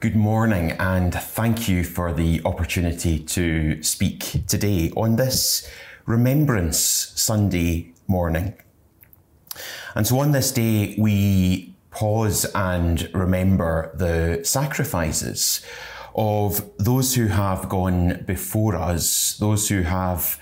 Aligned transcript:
Good 0.00 0.14
morning, 0.14 0.76
and 0.78 1.12
thank 1.12 1.68
you 1.68 1.82
for 1.82 2.12
the 2.12 2.40
opportunity 2.44 3.18
to 3.18 3.82
speak 3.82 4.46
today 4.46 4.92
on 4.96 5.16
this 5.16 5.68
Remembrance 6.06 6.78
Sunday 6.78 7.90
morning. 8.06 8.54
And 9.96 10.06
so, 10.06 10.20
on 10.20 10.30
this 10.30 10.52
day, 10.52 10.94
we 10.96 11.74
pause 11.90 12.44
and 12.54 13.10
remember 13.12 13.90
the 13.92 14.44
sacrifices 14.44 15.66
of 16.14 16.70
those 16.78 17.16
who 17.16 17.26
have 17.26 17.68
gone 17.68 18.22
before 18.24 18.76
us, 18.76 19.36
those 19.38 19.68
who 19.68 19.82
have 19.82 20.38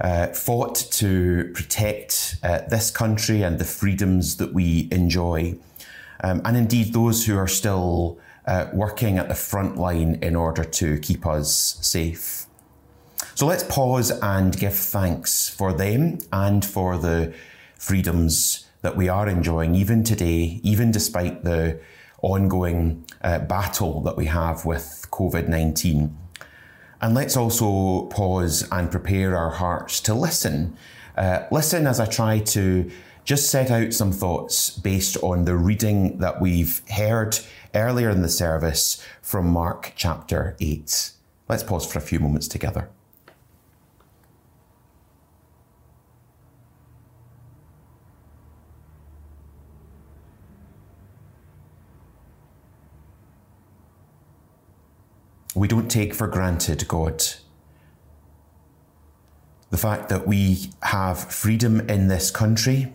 uh, 0.00 0.26
fought 0.28 0.74
to 0.74 1.52
protect 1.54 2.34
uh, 2.42 2.62
this 2.68 2.90
country 2.90 3.42
and 3.42 3.60
the 3.60 3.64
freedoms 3.64 4.38
that 4.38 4.52
we 4.52 4.88
enjoy, 4.90 5.56
um, 6.24 6.42
and 6.44 6.56
indeed 6.56 6.92
those 6.92 7.26
who 7.26 7.38
are 7.38 7.46
still 7.46 8.18
uh, 8.48 8.70
working 8.72 9.18
at 9.18 9.28
the 9.28 9.34
front 9.34 9.76
line 9.76 10.18
in 10.22 10.34
order 10.34 10.64
to 10.64 10.98
keep 10.98 11.26
us 11.26 11.78
safe. 11.82 12.46
So 13.34 13.46
let's 13.46 13.62
pause 13.64 14.10
and 14.10 14.58
give 14.58 14.74
thanks 14.74 15.48
for 15.50 15.72
them 15.72 16.18
and 16.32 16.64
for 16.64 16.96
the 16.96 17.34
freedoms 17.76 18.66
that 18.80 18.96
we 18.96 19.08
are 19.08 19.28
enjoying 19.28 19.74
even 19.74 20.02
today, 20.02 20.60
even 20.62 20.90
despite 20.90 21.44
the 21.44 21.78
ongoing 22.22 23.04
uh, 23.22 23.38
battle 23.40 24.00
that 24.02 24.16
we 24.16 24.24
have 24.26 24.64
with 24.64 25.06
COVID 25.10 25.46
19. 25.46 26.16
And 27.00 27.14
let's 27.14 27.36
also 27.36 28.06
pause 28.06 28.66
and 28.72 28.90
prepare 28.90 29.36
our 29.36 29.50
hearts 29.50 30.00
to 30.00 30.14
listen. 30.14 30.76
Uh, 31.16 31.44
listen 31.50 31.86
as 31.86 32.00
I 32.00 32.06
try 32.06 32.38
to 32.40 32.90
just 33.28 33.50
set 33.50 33.70
out 33.70 33.92
some 33.92 34.10
thoughts 34.10 34.70
based 34.70 35.14
on 35.18 35.44
the 35.44 35.54
reading 35.54 36.16
that 36.16 36.40
we've 36.40 36.80
heard 36.88 37.38
earlier 37.74 38.08
in 38.08 38.22
the 38.22 38.28
service 38.28 39.04
from 39.20 39.46
Mark 39.46 39.92
chapter 39.96 40.56
8. 40.60 41.10
Let's 41.46 41.62
pause 41.62 41.84
for 41.84 41.98
a 41.98 42.00
few 42.02 42.20
moments 42.20 42.48
together. 42.48 42.88
we 55.54 55.66
don't 55.66 55.90
take 55.90 56.14
for 56.14 56.28
granted 56.28 56.86
God. 56.86 57.24
The 59.70 59.76
fact 59.76 60.08
that 60.08 60.24
we 60.24 60.70
have 60.82 61.32
freedom 61.32 61.80
in 61.90 62.06
this 62.06 62.30
country 62.30 62.92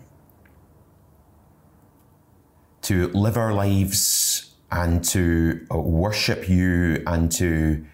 to 2.84 3.08
live 3.08 3.36
our 3.36 3.52
lives 3.52 4.54
and 4.70 5.04
to 5.04 5.66
uh, 5.72 5.78
worship 5.78 6.48
you 6.48 7.02
and 7.06 7.30
to 7.32 7.84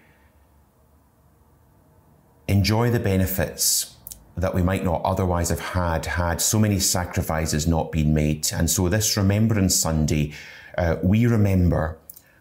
enjoy 2.47 2.89
the 2.89 2.99
benefits 2.99 3.95
that 4.35 4.53
we 4.53 4.61
might 4.61 4.83
not 4.83 5.01
otherwise 5.03 5.49
have 5.49 5.59
had 5.59 6.05
had 6.05 6.41
so 6.41 6.59
many 6.59 6.79
sacrifices 6.79 7.67
not 7.67 7.91
been 7.91 8.13
made. 8.13 8.47
And 8.53 8.69
so, 8.69 8.89
this 8.89 9.15
Remembrance 9.15 9.75
Sunday, 9.75 10.33
uh, 10.77 10.97
we 11.03 11.25
remember 11.25 11.97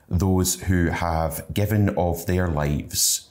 those 0.09 0.61
who 0.63 0.87
have 0.87 1.45
given 1.53 1.91
of 1.91 2.27
their 2.27 2.49
lives. 2.49 3.29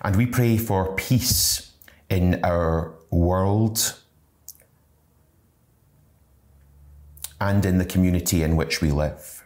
And 0.00 0.16
we 0.16 0.26
pray 0.26 0.56
for 0.56 0.94
peace 0.94 1.67
in 2.10 2.40
our 2.44 2.94
world 3.10 3.98
and 7.40 7.64
in 7.64 7.78
the 7.78 7.84
community 7.84 8.42
in 8.42 8.56
which 8.56 8.80
we 8.80 8.90
live. 8.90 9.44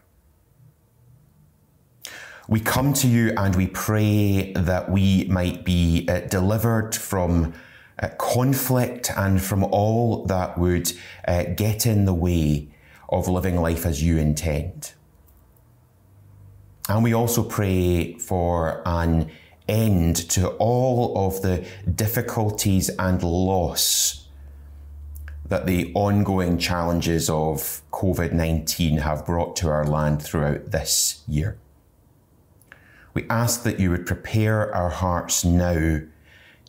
We 2.49 2.61
come 2.61 2.93
to 2.95 3.07
you 3.07 3.33
and 3.37 3.55
we 3.55 3.67
pray 3.69 4.53
that 4.55 4.91
we 4.91 5.25
might 5.25 5.65
be 5.65 6.07
uh, 6.09 6.21
delivered 6.21 6.95
from 6.95 7.55
uh, 8.03 8.09
conflict 8.19 9.11
and 9.17 9.41
from 9.41 9.65
all 9.65 10.27
that 10.27 10.59
would 10.59 10.93
uh, 11.27 11.45
get 11.57 11.87
in 11.87 12.05
the 12.05 12.15
way 12.15 12.69
of 13.09 13.29
living 13.29 13.61
life 13.61 13.87
as 13.87 14.03
you 14.03 14.19
intend. 14.19 14.93
And 16.89 17.05
we 17.05 17.13
also 17.13 17.43
pray 17.43 18.15
for 18.15 18.83
an 18.87 19.31
end 19.73 20.17
to 20.31 20.49
all 20.59 21.27
of 21.27 21.41
the 21.41 21.67
difficulties 21.95 22.91
and 22.99 23.23
loss 23.23 24.29
that 25.49 25.67
the 25.67 25.93
ongoing 25.95 26.59
challenges 26.59 27.29
of 27.29 27.83
COVID 27.91 28.33
19 28.33 28.99
have 28.99 29.27
brought 29.27 29.57
to 29.57 29.69
our 29.69 29.85
land 29.85 30.23
throughout 30.23 30.71
this 30.71 31.23
year. 31.27 31.59
We 33.15 33.27
ask 33.29 33.63
that 33.65 33.81
you 33.81 33.91
would 33.91 34.07
prepare 34.07 34.75
our 34.75 34.89
hearts 34.89 35.45
now 35.45 36.01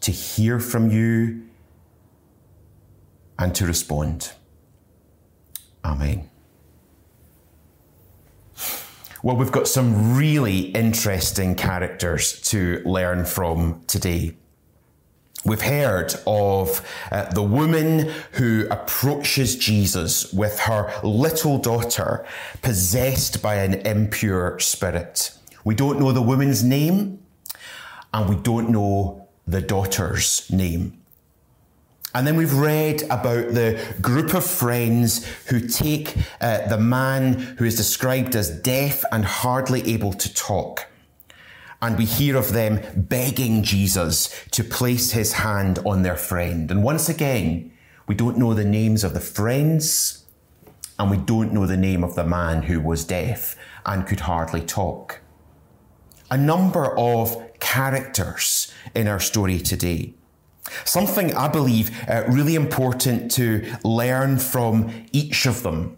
to 0.02 0.12
hear 0.12 0.60
from 0.60 0.90
you 0.92 1.44
and 3.40 3.56
to 3.56 3.66
respond. 3.66 4.34
Amen. 5.86 6.30
Well, 9.24 9.38
we've 9.38 9.54
got 9.54 9.70
some 9.70 10.18
really 10.18 10.64
interesting 10.72 11.56
characters 11.56 12.42
to 12.50 12.82
learn 12.84 13.24
from 13.24 13.82
today. 13.88 14.34
We've 15.46 15.62
heard 15.62 16.14
of 16.28 16.86
uh, 17.10 17.32
the 17.32 17.42
woman 17.42 18.12
who 18.34 18.68
approaches 18.70 19.56
Jesus 19.56 20.34
with 20.34 20.60
her 20.60 20.92
little 21.04 21.58
daughter 21.58 22.26
possessed 22.62 23.42
by 23.42 23.56
an 23.56 23.76
impure 23.88 24.60
spirit. 24.60 25.32
We 25.64 25.74
don't 25.74 26.02
know 26.02 26.12
the 26.12 26.22
woman's 26.22 26.62
name 26.62 27.20
and 28.14 28.28
we 28.30 28.36
don't 28.36 28.72
know 28.72 29.30
the 29.48 29.62
daughter's 29.62 30.52
name. 30.52 31.02
And 32.16 32.28
then 32.28 32.36
we've 32.36 32.54
read 32.54 33.02
about 33.04 33.54
the 33.54 33.84
group 34.02 34.36
of 34.36 34.46
friends 34.46 35.26
who 35.48 35.60
take 35.60 36.16
uh, 36.40 36.68
the 36.68 36.78
man 36.78 37.34
who 37.58 37.66
is 37.66 37.76
described 37.76 38.36
as 38.36 38.52
deaf 38.62 39.04
and 39.12 39.26
hardly 39.26 39.82
able 39.94 40.14
to 40.14 40.34
talk. 40.34 40.88
And 41.82 41.98
we 41.98 42.06
hear 42.06 42.38
of 42.38 42.54
them 42.54 42.82
begging 42.96 43.64
Jesus 43.64 44.30
to 44.52 44.64
place 44.64 45.12
his 45.12 45.34
hand 45.34 45.80
on 45.86 46.04
their 46.04 46.16
friend. 46.16 46.70
And 46.70 46.84
once 46.84 47.10
again, 47.10 47.72
we 48.08 48.16
don't 48.16 48.38
know 48.38 48.54
the 48.54 48.64
names 48.64 49.04
of 49.04 49.14
the 49.14 49.20
friends, 49.20 50.26
and 51.00 51.10
we 51.10 51.18
don't 51.18 51.52
know 51.52 51.66
the 51.66 51.78
name 51.78 52.04
of 52.04 52.16
the 52.16 52.24
man 52.24 52.64
who 52.64 52.80
was 52.80 53.06
deaf 53.06 53.56
and 53.86 54.06
could 54.06 54.22
hardly 54.22 54.62
talk. 54.62 55.20
A 56.30 56.38
number 56.38 56.98
of 56.98 57.60
characters 57.60 58.72
in 58.94 59.08
our 59.08 59.20
story 59.20 59.60
today. 59.60 60.14
Something 60.86 61.34
I 61.36 61.48
believe 61.48 61.92
uh, 62.08 62.24
really 62.28 62.56
important 62.56 63.32
to 63.34 63.66
learn 63.84 64.40
from 64.40 64.92
each 65.12 65.46
of 65.46 65.64
them. 65.64 65.98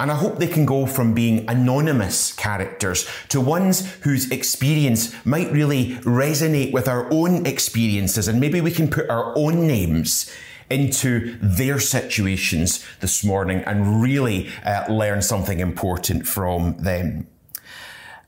And 0.00 0.10
I 0.10 0.16
hope 0.16 0.38
they 0.38 0.48
can 0.48 0.66
go 0.66 0.86
from 0.86 1.14
being 1.14 1.48
anonymous 1.48 2.32
characters 2.32 3.08
to 3.28 3.40
ones 3.40 3.88
whose 4.02 4.28
experience 4.30 5.14
might 5.24 5.52
really 5.52 5.94
resonate 5.98 6.72
with 6.72 6.88
our 6.88 7.06
own 7.12 7.46
experiences, 7.46 8.26
and 8.26 8.40
maybe 8.40 8.60
we 8.60 8.72
can 8.72 8.90
put 8.90 9.08
our 9.08 9.32
own 9.38 9.68
names 9.68 10.30
into 10.68 11.38
their 11.40 11.78
situations 11.78 12.84
this 13.00 13.22
morning 13.22 13.62
and 13.66 14.02
really 14.02 14.50
uh, 14.64 14.84
learn 14.88 15.22
something 15.22 15.60
important 15.60 16.26
from 16.26 16.76
them. 16.78 17.28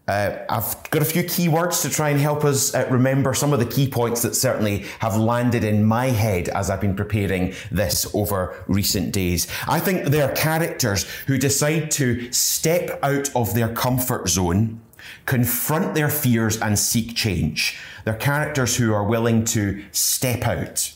Uh, 0.08 0.38
I've 0.48 0.90
got 0.90 1.02
a 1.02 1.04
few 1.04 1.24
key 1.24 1.48
words 1.48 1.82
to 1.82 1.90
try 1.90 2.10
and 2.10 2.20
help 2.20 2.44
us 2.44 2.72
uh, 2.74 2.86
remember 2.90 3.34
some 3.34 3.52
of 3.52 3.58
the 3.58 3.66
key 3.66 3.88
points 3.88 4.22
that 4.22 4.36
certainly 4.36 4.84
have 5.00 5.16
landed 5.16 5.64
in 5.64 5.84
my 5.84 6.06
head 6.06 6.48
as 6.50 6.70
I've 6.70 6.80
been 6.80 6.94
preparing 6.94 7.54
this 7.72 8.08
over 8.14 8.62
recent 8.68 9.12
days. 9.12 9.48
I 9.66 9.80
think 9.80 10.06
they're 10.06 10.32
characters 10.34 11.06
who 11.26 11.38
decide 11.38 11.91
to 11.92 12.30
step 12.30 13.00
out 13.03 13.34
of 13.34 13.54
their 13.54 13.74
comfort 13.74 14.28
zone, 14.28 14.80
confront 15.24 15.94
their 15.94 16.09
fears, 16.09 16.56
and 16.60 16.78
seek 16.78 17.16
change. 17.16 17.76
They're 18.04 18.14
characters 18.14 18.76
who 18.76 18.94
are 18.94 19.04
willing 19.04 19.44
to 19.47 19.84
step 19.91 20.47
out. 20.47 20.96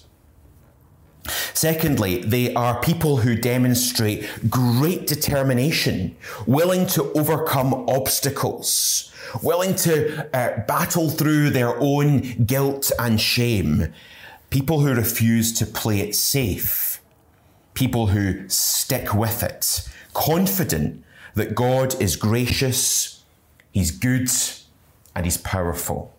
Secondly, 1.60 2.22
they 2.22 2.54
are 2.54 2.80
people 2.80 3.18
who 3.18 3.36
demonstrate 3.36 4.26
great 4.48 5.06
determination, 5.06 6.16
willing 6.46 6.86
to 6.86 7.12
overcome 7.12 7.74
obstacles, 7.86 9.12
willing 9.42 9.74
to 9.74 10.26
uh, 10.34 10.64
battle 10.64 11.10
through 11.10 11.50
their 11.50 11.78
own 11.78 12.20
guilt 12.46 12.90
and 12.98 13.20
shame, 13.20 13.92
people 14.48 14.80
who 14.80 14.94
refuse 14.94 15.52
to 15.52 15.66
play 15.66 16.00
it 16.00 16.14
safe, 16.14 17.02
people 17.74 18.06
who 18.06 18.48
stick 18.48 19.12
with 19.12 19.42
it, 19.42 19.86
confident 20.14 21.04
that 21.34 21.54
God 21.54 21.94
is 22.00 22.16
gracious, 22.16 23.22
He's 23.70 23.90
good, 23.90 24.30
and 25.14 25.26
He's 25.26 25.36
powerful. 25.36 26.14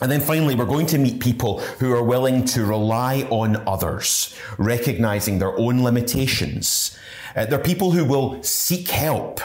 And 0.00 0.10
then 0.10 0.20
finally, 0.20 0.54
we're 0.54 0.66
going 0.66 0.86
to 0.86 0.98
meet 0.98 1.20
people 1.20 1.60
who 1.60 1.92
are 1.92 2.02
willing 2.02 2.44
to 2.46 2.64
rely 2.64 3.22
on 3.30 3.56
others, 3.66 4.36
recognizing 4.58 5.38
their 5.38 5.58
own 5.58 5.82
limitations. 5.82 6.98
Uh, 7.34 7.46
they're 7.46 7.58
people 7.58 7.92
who 7.92 8.04
will 8.04 8.42
seek 8.42 8.88
help, 8.88 9.40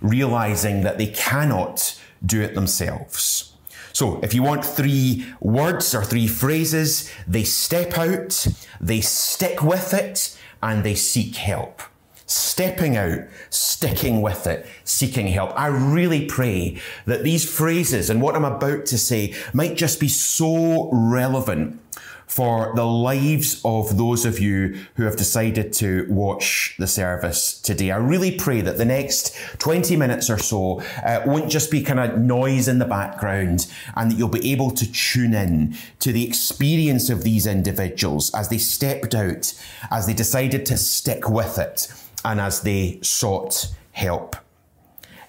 realizing 0.00 0.82
that 0.82 0.98
they 0.98 1.08
cannot 1.08 1.98
do 2.24 2.40
it 2.40 2.54
themselves. 2.54 3.52
So, 3.92 4.20
if 4.22 4.34
you 4.34 4.44
want 4.44 4.64
three 4.64 5.26
words 5.40 5.92
or 5.94 6.04
three 6.04 6.28
phrases, 6.28 7.10
they 7.26 7.42
step 7.42 7.98
out, 7.98 8.46
they 8.80 9.00
stick 9.00 9.62
with 9.62 9.92
it, 9.92 10.38
and 10.62 10.84
they 10.84 10.94
seek 10.94 11.34
help 11.34 11.82
stepping 12.28 12.96
out, 12.96 13.20
sticking 13.50 14.20
with 14.20 14.46
it, 14.46 14.66
seeking 14.84 15.26
help. 15.28 15.58
I 15.58 15.66
really 15.66 16.26
pray 16.26 16.78
that 17.06 17.24
these 17.24 17.50
phrases 17.50 18.10
and 18.10 18.22
what 18.22 18.36
I'm 18.36 18.44
about 18.44 18.86
to 18.86 18.98
say 18.98 19.34
might 19.52 19.76
just 19.76 19.98
be 19.98 20.08
so 20.08 20.90
relevant 20.92 21.80
for 22.26 22.74
the 22.76 22.84
lives 22.84 23.62
of 23.64 23.96
those 23.96 24.26
of 24.26 24.38
you 24.38 24.78
who 24.96 25.04
have 25.04 25.16
decided 25.16 25.72
to 25.72 26.06
watch 26.10 26.74
the 26.78 26.86
service 26.86 27.58
today. 27.58 27.90
I 27.90 27.96
really 27.96 28.36
pray 28.36 28.60
that 28.60 28.76
the 28.76 28.84
next 28.84 29.34
20 29.58 29.96
minutes 29.96 30.28
or 30.28 30.36
so 30.36 30.82
uh, 31.02 31.22
won't 31.24 31.50
just 31.50 31.70
be 31.70 31.82
kind 31.82 31.98
of 31.98 32.18
noise 32.18 32.68
in 32.68 32.78
the 32.78 32.84
background 32.84 33.66
and 33.96 34.10
that 34.10 34.18
you'll 34.18 34.28
be 34.28 34.52
able 34.52 34.70
to 34.72 34.92
tune 34.92 35.32
in 35.32 35.74
to 36.00 36.12
the 36.12 36.26
experience 36.26 37.08
of 37.08 37.24
these 37.24 37.46
individuals 37.46 38.30
as 38.34 38.50
they 38.50 38.58
stepped 38.58 39.14
out, 39.14 39.54
as 39.90 40.06
they 40.06 40.14
decided 40.14 40.66
to 40.66 40.76
stick 40.76 41.30
with 41.30 41.58
it 41.58 41.90
and 42.24 42.40
as 42.40 42.62
they 42.62 42.98
sought 43.02 43.74
help. 43.92 44.36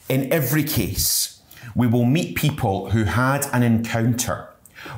In 0.08 0.32
every 0.32 0.64
case, 0.64 1.42
we 1.76 1.88
will 1.88 2.06
meet 2.06 2.36
people 2.36 2.92
who 2.92 3.04
had 3.04 3.46
an 3.54 3.64
encounter 3.64 4.50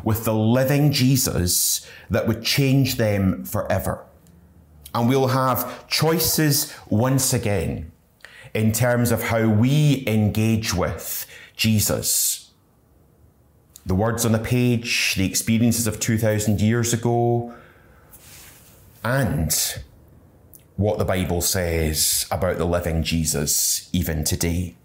with 0.03 0.25
the 0.25 0.33
living 0.33 0.91
Jesus 0.91 1.87
that 2.09 2.27
would 2.27 2.43
change 2.43 2.95
them 2.95 3.43
forever. 3.43 4.05
And 4.93 5.07
we'll 5.07 5.27
have 5.27 5.87
choices 5.87 6.73
once 6.89 7.33
again 7.33 7.91
in 8.53 8.71
terms 8.71 9.11
of 9.11 9.23
how 9.23 9.47
we 9.47 10.03
engage 10.07 10.73
with 10.73 11.25
Jesus. 11.55 12.51
The 13.85 13.95
words 13.95 14.25
on 14.25 14.31
the 14.31 14.39
page, 14.39 15.15
the 15.15 15.25
experiences 15.25 15.87
of 15.87 15.99
2,000 15.99 16.61
years 16.61 16.93
ago, 16.93 17.53
and 19.03 19.51
what 20.75 20.97
the 20.97 21.05
Bible 21.05 21.41
says 21.41 22.25
about 22.31 22.57
the 22.57 22.65
living 22.65 23.03
Jesus 23.03 23.89
even 23.93 24.23
today. 24.23 24.75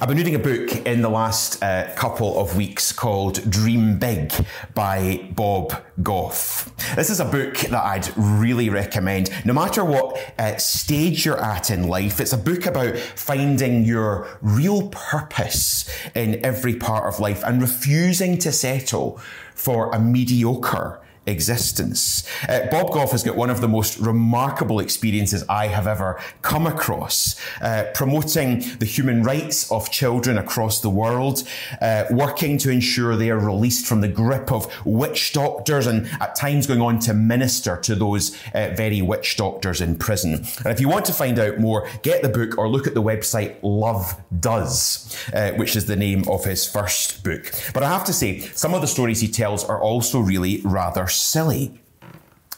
I've 0.00 0.08
been 0.08 0.16
reading 0.16 0.34
a 0.34 0.38
book 0.38 0.86
in 0.86 1.02
the 1.02 1.10
last 1.10 1.62
uh, 1.62 1.92
couple 1.94 2.38
of 2.38 2.56
weeks 2.56 2.90
called 2.90 3.50
Dream 3.50 3.98
Big 3.98 4.32
by 4.74 5.28
Bob 5.32 5.82
Goff. 6.02 6.74
This 6.96 7.10
is 7.10 7.20
a 7.20 7.26
book 7.26 7.56
that 7.58 7.84
I'd 7.84 8.16
really 8.16 8.70
recommend. 8.70 9.30
No 9.44 9.52
matter 9.52 9.84
what 9.84 10.18
uh, 10.38 10.56
stage 10.56 11.26
you're 11.26 11.42
at 11.42 11.70
in 11.70 11.86
life, 11.86 12.18
it's 12.18 12.32
a 12.32 12.38
book 12.38 12.64
about 12.64 12.96
finding 12.96 13.84
your 13.84 14.26
real 14.40 14.88
purpose 14.88 15.86
in 16.14 16.42
every 16.44 16.76
part 16.76 17.12
of 17.12 17.20
life 17.20 17.42
and 17.44 17.60
refusing 17.60 18.38
to 18.38 18.52
settle 18.52 19.20
for 19.54 19.90
a 19.92 20.00
mediocre 20.00 21.02
existence. 21.28 22.24
Uh, 22.48 22.66
Bob 22.70 22.92
Goff 22.92 23.12
has 23.12 23.22
got 23.22 23.36
one 23.36 23.50
of 23.50 23.60
the 23.60 23.68
most 23.68 23.98
remarkable 23.98 24.80
experiences 24.80 25.44
I 25.48 25.68
have 25.68 25.86
ever 25.86 26.20
come 26.42 26.66
across, 26.66 27.36
uh, 27.60 27.84
promoting 27.94 28.60
the 28.78 28.86
human 28.86 29.22
rights 29.22 29.70
of 29.70 29.90
children 29.90 30.38
across 30.38 30.80
the 30.80 30.90
world, 30.90 31.44
uh, 31.80 32.04
working 32.10 32.58
to 32.58 32.70
ensure 32.70 33.16
they 33.16 33.30
are 33.30 33.38
released 33.38 33.86
from 33.86 34.00
the 34.00 34.08
grip 34.08 34.50
of 34.50 34.66
witch 34.84 35.32
doctors, 35.32 35.86
and 35.86 36.08
at 36.20 36.34
times 36.34 36.66
going 36.66 36.80
on 36.80 36.98
to 37.00 37.14
minister 37.14 37.76
to 37.76 37.94
those 37.94 38.36
uh, 38.54 38.70
very 38.76 39.02
witch 39.02 39.36
doctors 39.36 39.80
in 39.80 39.96
prison. 39.96 40.44
And 40.64 40.66
if 40.66 40.80
you 40.80 40.88
want 40.88 41.04
to 41.06 41.12
find 41.12 41.38
out 41.38 41.58
more, 41.58 41.88
get 42.02 42.22
the 42.22 42.28
book 42.28 42.58
or 42.58 42.68
look 42.68 42.86
at 42.86 42.94
the 42.94 43.02
website 43.02 43.56
Love 43.62 44.20
Does, 44.40 45.14
uh, 45.34 45.52
which 45.52 45.76
is 45.76 45.86
the 45.86 45.96
name 45.96 46.24
of 46.28 46.44
his 46.44 46.66
first 46.66 47.22
book. 47.22 47.52
But 47.74 47.82
I 47.82 47.88
have 47.88 48.04
to 48.04 48.12
say, 48.12 48.40
some 48.40 48.74
of 48.74 48.80
the 48.80 48.86
stories 48.86 49.20
he 49.20 49.28
tells 49.28 49.64
are 49.64 49.80
also 49.80 50.20
really 50.20 50.60
rather 50.64 51.06
silly. 51.18 51.80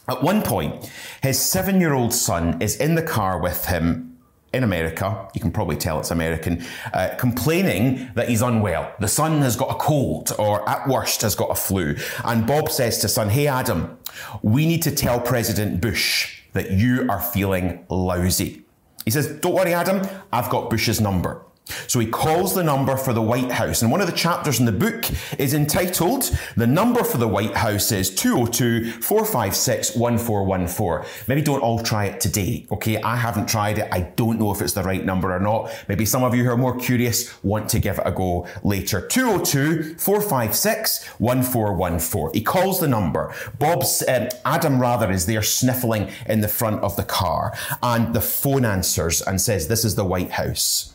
At 0.07 0.23
one 0.23 0.41
point, 0.41 0.91
his 1.21 1.39
seven 1.39 1.79
year 1.79 1.93
old 1.93 2.13
son 2.13 2.61
is 2.61 2.75
in 2.77 2.95
the 2.95 3.03
car 3.03 3.39
with 3.39 3.65
him 3.65 4.11
in 4.53 4.63
America, 4.63 5.29
you 5.33 5.39
can 5.39 5.51
probably 5.51 5.77
tell 5.77 5.99
it's 5.99 6.11
American, 6.11 6.63
uh, 6.93 7.09
complaining 7.17 8.11
that 8.15 8.27
he's 8.27 8.41
unwell. 8.41 8.93
The 8.99 9.07
son 9.07 9.41
has 9.41 9.55
got 9.55 9.71
a 9.71 9.75
cold 9.75 10.33
or 10.37 10.67
at 10.67 10.87
worst 10.87 11.21
has 11.21 11.35
got 11.35 11.51
a 11.51 11.55
flu. 11.55 11.95
And 12.25 12.45
Bob 12.45 12.69
says 12.69 12.97
to 12.99 13.07
son, 13.07 13.29
Hey 13.29 13.47
Adam, 13.47 13.97
we 14.41 14.65
need 14.65 14.81
to 14.83 14.91
tell 14.91 15.21
President 15.21 15.79
Bush 15.79 16.41
that 16.51 16.71
you 16.71 17.07
are 17.09 17.21
feeling 17.21 17.85
lousy. 17.89 18.63
He 19.05 19.11
says, 19.11 19.27
Don't 19.39 19.53
worry, 19.53 19.73
Adam, 19.73 20.05
I've 20.33 20.49
got 20.49 20.69
Bush's 20.69 20.99
number. 20.99 21.41
So 21.87 21.99
he 21.99 22.07
calls 22.07 22.55
the 22.55 22.63
number 22.63 22.97
for 22.97 23.13
the 23.13 23.21
White 23.21 23.51
House. 23.51 23.81
And 23.81 23.91
one 23.91 24.01
of 24.01 24.07
the 24.07 24.15
chapters 24.15 24.59
in 24.59 24.65
the 24.65 24.71
book 24.71 25.05
is 25.39 25.53
entitled, 25.53 26.35
The 26.57 26.67
Number 26.67 27.03
for 27.03 27.17
the 27.17 27.27
White 27.27 27.55
House 27.55 27.91
is 27.91 28.13
202 28.13 29.01
456 29.01 29.95
1414. 29.95 31.27
Maybe 31.27 31.41
don't 31.41 31.61
all 31.61 31.79
try 31.79 32.05
it 32.05 32.19
today, 32.19 32.65
okay? 32.71 33.01
I 33.01 33.15
haven't 33.15 33.47
tried 33.47 33.77
it. 33.77 33.89
I 33.91 34.01
don't 34.01 34.39
know 34.39 34.51
if 34.51 34.61
it's 34.61 34.73
the 34.73 34.83
right 34.83 35.03
number 35.03 35.35
or 35.35 35.39
not. 35.39 35.71
Maybe 35.87 36.05
some 36.05 36.23
of 36.23 36.35
you 36.35 36.43
who 36.43 36.51
are 36.51 36.57
more 36.57 36.77
curious 36.77 37.41
want 37.43 37.69
to 37.69 37.79
give 37.79 37.99
it 37.99 38.03
a 38.05 38.11
go 38.11 38.47
later. 38.63 39.05
202 39.07 39.95
456 39.95 41.05
1414. 41.19 42.33
He 42.33 42.43
calls 42.43 42.79
the 42.79 42.87
number. 42.87 43.33
Bob's, 43.59 44.03
um, 44.07 44.29
Adam 44.45 44.79
rather, 44.79 45.11
is 45.11 45.25
there 45.25 45.43
sniffling 45.43 46.09
in 46.25 46.41
the 46.41 46.47
front 46.47 46.81
of 46.81 46.95
the 46.95 47.03
car. 47.03 47.53
And 47.83 48.13
the 48.13 48.21
phone 48.21 48.65
answers 48.65 49.21
and 49.21 49.39
says, 49.39 49.67
This 49.67 49.85
is 49.85 49.95
the 49.95 50.05
White 50.05 50.31
House. 50.31 50.93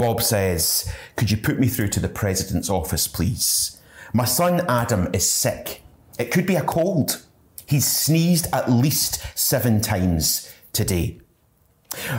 Bob 0.00 0.22
says, 0.22 0.90
Could 1.16 1.30
you 1.30 1.36
put 1.36 1.60
me 1.60 1.68
through 1.68 1.88
to 1.88 2.00
the 2.00 2.08
president's 2.08 2.70
office, 2.70 3.06
please? 3.06 3.82
My 4.14 4.24
son 4.24 4.64
Adam 4.66 5.10
is 5.12 5.30
sick. 5.30 5.82
It 6.18 6.30
could 6.30 6.46
be 6.46 6.56
a 6.56 6.62
cold. 6.62 7.22
He's 7.66 7.86
sneezed 7.86 8.46
at 8.50 8.72
least 8.72 9.22
seven 9.38 9.82
times 9.82 10.50
today. 10.72 11.20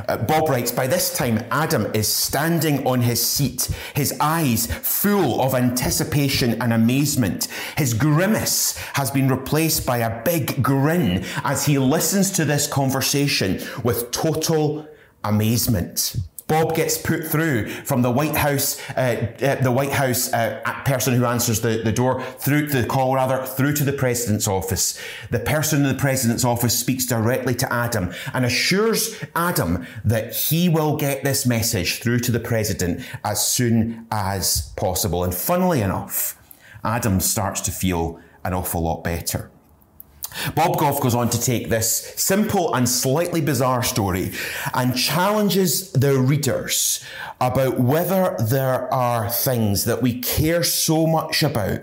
Uh, 0.08 0.18
Bob 0.18 0.48
writes, 0.48 0.72
by 0.72 0.86
this 0.86 1.18
time, 1.18 1.44
Adam 1.50 1.88
is 1.96 2.08
standing 2.08 2.86
on 2.86 3.02
his 3.02 3.26
seat, 3.26 3.72
his 3.96 4.16
eyes 4.20 4.68
full 4.68 5.42
of 5.42 5.56
anticipation 5.56 6.62
and 6.62 6.74
amazement. 6.74 7.48
His 7.78 7.96
grimace 7.96 8.78
has 8.94 9.10
been 9.10 9.28
replaced 9.28 9.88
by 9.88 9.98
a 9.98 10.24
big 10.24 10.62
grin 10.62 11.26
as 11.44 11.66
he 11.66 11.80
listens 11.80 12.30
to 12.34 12.46
this 12.46 12.68
conversation 12.68 13.60
with 13.84 14.12
total 14.12 14.88
amazement. 15.24 16.16
Bob 16.52 16.76
gets 16.76 16.98
put 16.98 17.24
through 17.24 17.70
from 17.70 18.02
the 18.02 18.12
White 18.12 18.36
House, 18.36 18.78
uh, 18.98 19.34
uh, 19.42 19.56
the 19.64 19.72
White 19.72 19.94
House 19.94 20.34
uh, 20.34 20.60
person 20.84 21.14
who 21.14 21.24
answers 21.24 21.62
the, 21.62 21.82
the 21.82 21.94
door 21.94 22.22
through 22.22 22.68
the 22.68 22.86
call 22.86 23.16
rather 23.16 23.46
through 23.46 23.72
to 23.76 23.86
the 23.86 23.94
president's 23.94 24.50
office. 24.50 25.00
The 25.30 25.40
person 25.40 25.86
in 25.86 25.88
the 25.88 25.98
president's 25.98 26.44
office 26.44 26.78
speaks 26.78 27.06
directly 27.06 27.56
to 27.56 27.72
Adam 27.72 28.12
and 28.34 28.44
assures 28.44 29.24
Adam 29.34 29.88
that 30.04 30.36
he 30.36 30.68
will 30.68 30.98
get 30.98 31.24
this 31.24 31.46
message 31.46 32.04
through 32.04 32.20
to 32.20 32.34
the 32.34 32.40
president 32.42 33.06
as 33.24 33.48
soon 33.48 34.06
as 34.12 34.74
possible. 34.76 35.24
And 35.24 35.34
funnily 35.34 35.80
enough, 35.80 36.38
Adam 36.84 37.22
starts 37.22 37.62
to 37.62 37.72
feel 37.72 38.20
an 38.44 38.54
awful 38.54 38.82
lot 38.82 39.06
better. 39.06 39.50
Bob 40.56 40.78
Goff 40.78 41.02
goes 41.02 41.14
on 41.14 41.30
to 41.30 41.42
take 41.42 41.70
this 41.70 42.14
simple 42.16 42.74
and 42.74 42.88
slightly 42.88 43.42
bizarre 43.42 43.84
story 43.84 44.32
and 44.74 44.96
challenges 44.96 45.92
the 45.92 46.18
readers 46.18 47.04
about 47.40 47.80
whether 47.80 48.36
there 48.40 48.92
are 48.94 49.30
things 49.30 49.86
that 49.86 50.02
we 50.02 50.20
care 50.20 50.64
so 50.64 51.06
much 51.06 51.44
about 51.44 51.82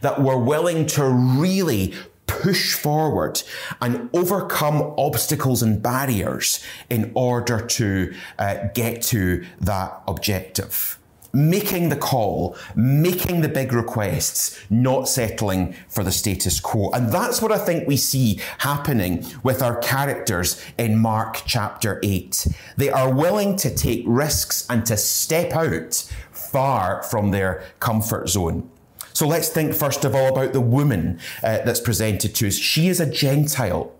that 0.00 0.20
we're 0.20 0.38
willing 0.38 0.86
to 0.86 1.04
really 1.04 1.94
push 2.26 2.74
forward 2.74 3.42
and 3.80 4.10
overcome 4.12 4.94
obstacles 4.98 5.62
and 5.62 5.82
barriers 5.82 6.64
in 6.90 7.12
order 7.14 7.60
to 7.60 8.12
uh, 8.38 8.56
get 8.74 9.02
to 9.02 9.44
that 9.60 10.02
objective 10.08 10.98
making 11.34 11.88
the 11.88 11.96
call, 11.96 12.56
making 12.74 13.40
the 13.40 13.48
big 13.48 13.72
requests, 13.72 14.58
not 14.70 15.08
settling 15.08 15.74
for 15.88 16.04
the 16.04 16.12
status 16.12 16.60
quo. 16.60 16.90
And 16.92 17.10
that's 17.12 17.42
what 17.42 17.52
I 17.52 17.58
think 17.58 17.86
we 17.88 17.96
see 17.96 18.40
happening 18.58 19.26
with 19.42 19.62
our 19.62 19.76
characters 19.78 20.62
in 20.78 20.98
Mark 20.98 21.42
chapter 21.46 22.00
8. 22.02 22.46
They 22.76 22.90
are 22.90 23.12
willing 23.12 23.56
to 23.56 23.74
take 23.74 24.04
risks 24.06 24.66
and 24.70 24.86
to 24.86 24.96
step 24.96 25.52
out 25.52 25.94
far 26.30 27.02
from 27.02 27.30
their 27.30 27.64
comfort 27.80 28.28
zone. 28.28 28.70
So 29.12 29.28
let's 29.28 29.48
think 29.48 29.74
first 29.74 30.04
of 30.04 30.14
all 30.14 30.28
about 30.28 30.52
the 30.52 30.60
woman 30.60 31.20
uh, 31.42 31.58
that's 31.58 31.80
presented 31.80 32.34
to 32.36 32.48
us. 32.48 32.56
She 32.56 32.88
is 32.88 33.00
a 33.00 33.10
Gentile 33.10 33.92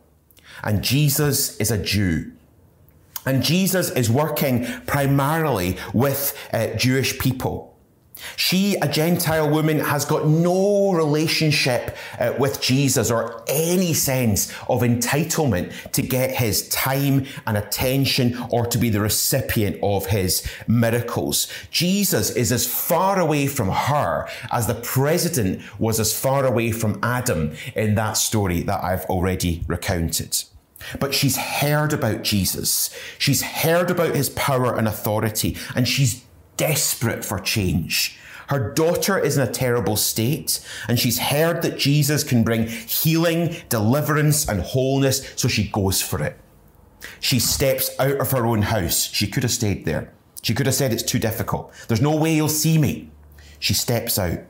and 0.63 0.83
Jesus 0.83 1.57
is 1.59 1.71
a 1.71 1.79
Jew. 1.79 2.33
And 3.27 3.43
Jesus 3.43 3.91
is 3.91 4.11
working 4.11 4.67
primarily 4.87 5.79
with 5.93 6.37
uh, 6.53 6.69
Jewish 6.69 7.19
people. 7.19 7.75
She, 8.37 8.77
a 8.77 8.89
Gentile 8.89 9.51
woman, 9.51 9.81
has 9.81 10.05
got 10.05 10.27
no 10.27 10.93
relationship 10.93 11.97
uh, 12.19 12.35
with 12.39 12.61
Jesus 12.61 13.11
or 13.11 13.43
any 13.49 13.93
sense 13.93 14.51
of 14.69 14.81
entitlement 14.83 15.91
to 15.93 16.03
get 16.03 16.31
his 16.31 16.69
time 16.69 17.27
and 17.47 17.57
attention 17.57 18.39
or 18.51 18.67
to 18.67 18.79
be 18.79 18.89
the 18.89 19.01
recipient 19.01 19.79
of 19.83 20.07
his 20.07 20.47
miracles. 20.67 21.49
Jesus 21.71 22.31
is 22.31 22.53
as 22.53 22.67
far 22.67 23.19
away 23.19 23.47
from 23.47 23.69
her 23.69 24.29
as 24.53 24.67
the 24.67 24.75
president 24.75 25.63
was 25.79 26.01
as 26.01 26.19
far 26.19 26.45
away 26.47 26.73
from 26.73 26.99
Adam 27.03 27.55
in 27.75 27.95
that 27.97 28.17
story 28.17 28.63
that 28.63 28.83
I've 28.83 29.05
already 29.07 29.65
recounted. 29.67 30.45
But 30.99 31.15
she's 31.15 31.37
heard 31.37 31.93
about 31.93 32.23
Jesus. 32.23 32.91
She's 33.19 33.43
heard 33.43 33.91
about 33.91 34.15
his 34.15 34.29
power 34.31 34.77
and 34.77 34.87
authority, 34.87 35.57
and 35.75 35.89
she's 35.89 36.25
desperate 36.57 37.25
for 37.25 37.39
change. 37.39 38.19
Her 38.49 38.73
daughter 38.73 39.19
is 39.19 39.39
in 39.39 39.49
a 39.49 39.51
terrible 39.51 39.97
state, 39.97 40.61
and 40.87 40.99
she's 40.99 41.19
heard 41.19 41.63
that 41.63 41.79
Jesus 41.79 42.23
can 42.23 42.45
bring 42.45 42.67
healing, 42.67 43.57
deliverance, 43.69 44.47
and 44.49 44.61
wholeness, 44.61 45.33
so 45.37 45.49
she 45.49 45.69
goes 45.69 46.03
for 46.03 46.23
it. 46.23 46.39
She 47.21 47.39
steps 47.39 47.91
out 47.99 48.21
of 48.21 48.31
her 48.33 48.47
own 48.47 48.63
house. 48.63 49.05
She 49.13 49.27
could 49.27 49.43
have 49.43 49.53
stayed 49.53 49.85
there. 49.85 50.13
She 50.43 50.55
could 50.55 50.67
have 50.67 50.75
said, 50.75 50.93
It's 50.93 51.03
too 51.03 51.19
difficult. 51.19 51.73
There's 51.89 52.03
no 52.03 52.17
way 52.17 52.35
you'll 52.35 52.49
see 52.49 52.77
me. 52.79 53.11
She 53.59 53.75
steps 53.75 54.19
out. 54.19 54.41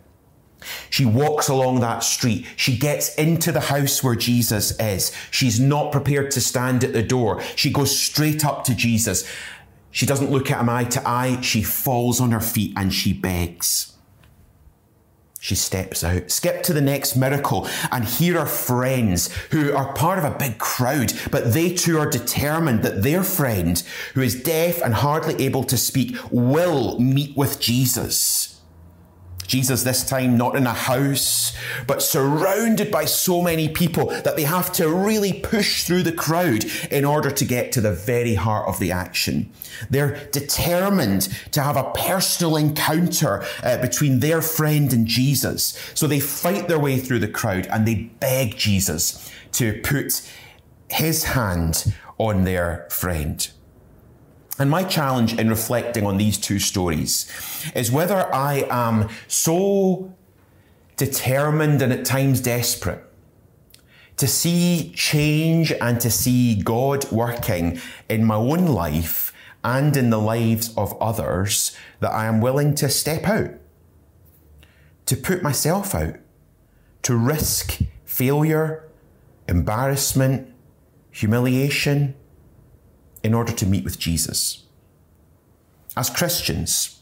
She 0.90 1.04
walks 1.04 1.48
along 1.48 1.80
that 1.80 2.02
street. 2.02 2.46
She 2.56 2.76
gets 2.76 3.14
into 3.16 3.52
the 3.52 3.60
house 3.60 4.02
where 4.02 4.14
Jesus 4.14 4.78
is. 4.80 5.12
She's 5.30 5.60
not 5.60 5.92
prepared 5.92 6.30
to 6.32 6.40
stand 6.40 6.84
at 6.84 6.92
the 6.92 7.02
door. 7.02 7.42
She 7.56 7.70
goes 7.70 7.98
straight 7.98 8.44
up 8.44 8.64
to 8.64 8.74
Jesus. 8.74 9.28
She 9.90 10.06
doesn't 10.06 10.30
look 10.30 10.50
at 10.50 10.60
him 10.60 10.68
eye 10.68 10.84
to 10.84 11.08
eye. 11.08 11.40
She 11.40 11.62
falls 11.62 12.20
on 12.20 12.32
her 12.32 12.40
feet 12.40 12.72
and 12.76 12.92
she 12.92 13.12
begs. 13.12 13.94
She 15.44 15.56
steps 15.56 16.02
out. 16.02 16.30
Skip 16.30 16.62
to 16.62 16.72
the 16.72 16.80
next 16.80 17.16
miracle, 17.16 17.68
and 17.92 18.02
here 18.02 18.38
are 18.38 18.46
friends 18.46 19.30
who 19.50 19.74
are 19.74 19.92
part 19.92 20.18
of 20.18 20.24
a 20.24 20.38
big 20.38 20.56
crowd, 20.56 21.12
but 21.30 21.52
they 21.52 21.74
too 21.74 21.98
are 21.98 22.08
determined 22.08 22.82
that 22.82 23.02
their 23.02 23.22
friend, 23.22 23.82
who 24.14 24.22
is 24.22 24.42
deaf 24.42 24.80
and 24.80 24.94
hardly 24.94 25.44
able 25.44 25.62
to 25.64 25.76
speak, 25.76 26.16
will 26.30 26.98
meet 26.98 27.36
with 27.36 27.60
Jesus. 27.60 28.53
Jesus, 29.46 29.82
this 29.82 30.04
time 30.04 30.36
not 30.36 30.56
in 30.56 30.66
a 30.66 30.72
house, 30.72 31.54
but 31.86 32.02
surrounded 32.02 32.90
by 32.90 33.04
so 33.04 33.42
many 33.42 33.68
people 33.68 34.06
that 34.06 34.36
they 34.36 34.44
have 34.44 34.72
to 34.72 34.88
really 34.88 35.32
push 35.32 35.84
through 35.84 36.02
the 36.02 36.12
crowd 36.12 36.64
in 36.90 37.04
order 37.04 37.30
to 37.30 37.44
get 37.44 37.72
to 37.72 37.80
the 37.80 37.92
very 37.92 38.34
heart 38.34 38.68
of 38.68 38.78
the 38.78 38.92
action. 38.92 39.50
They're 39.90 40.28
determined 40.30 41.28
to 41.52 41.62
have 41.62 41.76
a 41.76 41.92
personal 41.92 42.56
encounter 42.56 43.44
uh, 43.62 43.78
between 43.78 44.20
their 44.20 44.42
friend 44.42 44.92
and 44.92 45.06
Jesus. 45.06 45.78
So 45.94 46.06
they 46.06 46.20
fight 46.20 46.68
their 46.68 46.78
way 46.78 46.98
through 46.98 47.20
the 47.20 47.28
crowd 47.28 47.66
and 47.66 47.86
they 47.86 48.10
beg 48.20 48.56
Jesus 48.56 49.30
to 49.52 49.80
put 49.82 50.28
his 50.88 51.24
hand 51.24 51.94
on 52.18 52.44
their 52.44 52.86
friend. 52.90 53.48
And 54.58 54.70
my 54.70 54.84
challenge 54.84 55.38
in 55.38 55.48
reflecting 55.48 56.06
on 56.06 56.16
these 56.16 56.38
two 56.38 56.58
stories 56.58 57.30
is 57.74 57.90
whether 57.90 58.32
I 58.32 58.66
am 58.70 59.08
so 59.26 60.14
determined 60.96 61.82
and 61.82 61.92
at 61.92 62.04
times 62.04 62.40
desperate 62.40 63.02
to 64.16 64.28
see 64.28 64.92
change 64.94 65.72
and 65.72 66.00
to 66.00 66.10
see 66.10 66.62
God 66.62 67.10
working 67.10 67.80
in 68.08 68.24
my 68.24 68.36
own 68.36 68.66
life 68.66 69.32
and 69.64 69.96
in 69.96 70.10
the 70.10 70.20
lives 70.20 70.72
of 70.76 70.96
others 71.02 71.76
that 71.98 72.12
I 72.12 72.26
am 72.26 72.40
willing 72.40 72.74
to 72.76 72.88
step 72.88 73.26
out, 73.26 73.50
to 75.06 75.16
put 75.16 75.42
myself 75.42 75.94
out, 75.94 76.16
to 77.02 77.16
risk 77.16 77.80
failure, 78.04 78.88
embarrassment, 79.48 80.54
humiliation 81.10 82.14
in 83.24 83.34
order 83.34 83.52
to 83.52 83.66
meet 83.66 83.82
with 83.82 83.98
Jesus. 83.98 84.64
As 85.96 86.10
Christians, 86.10 87.00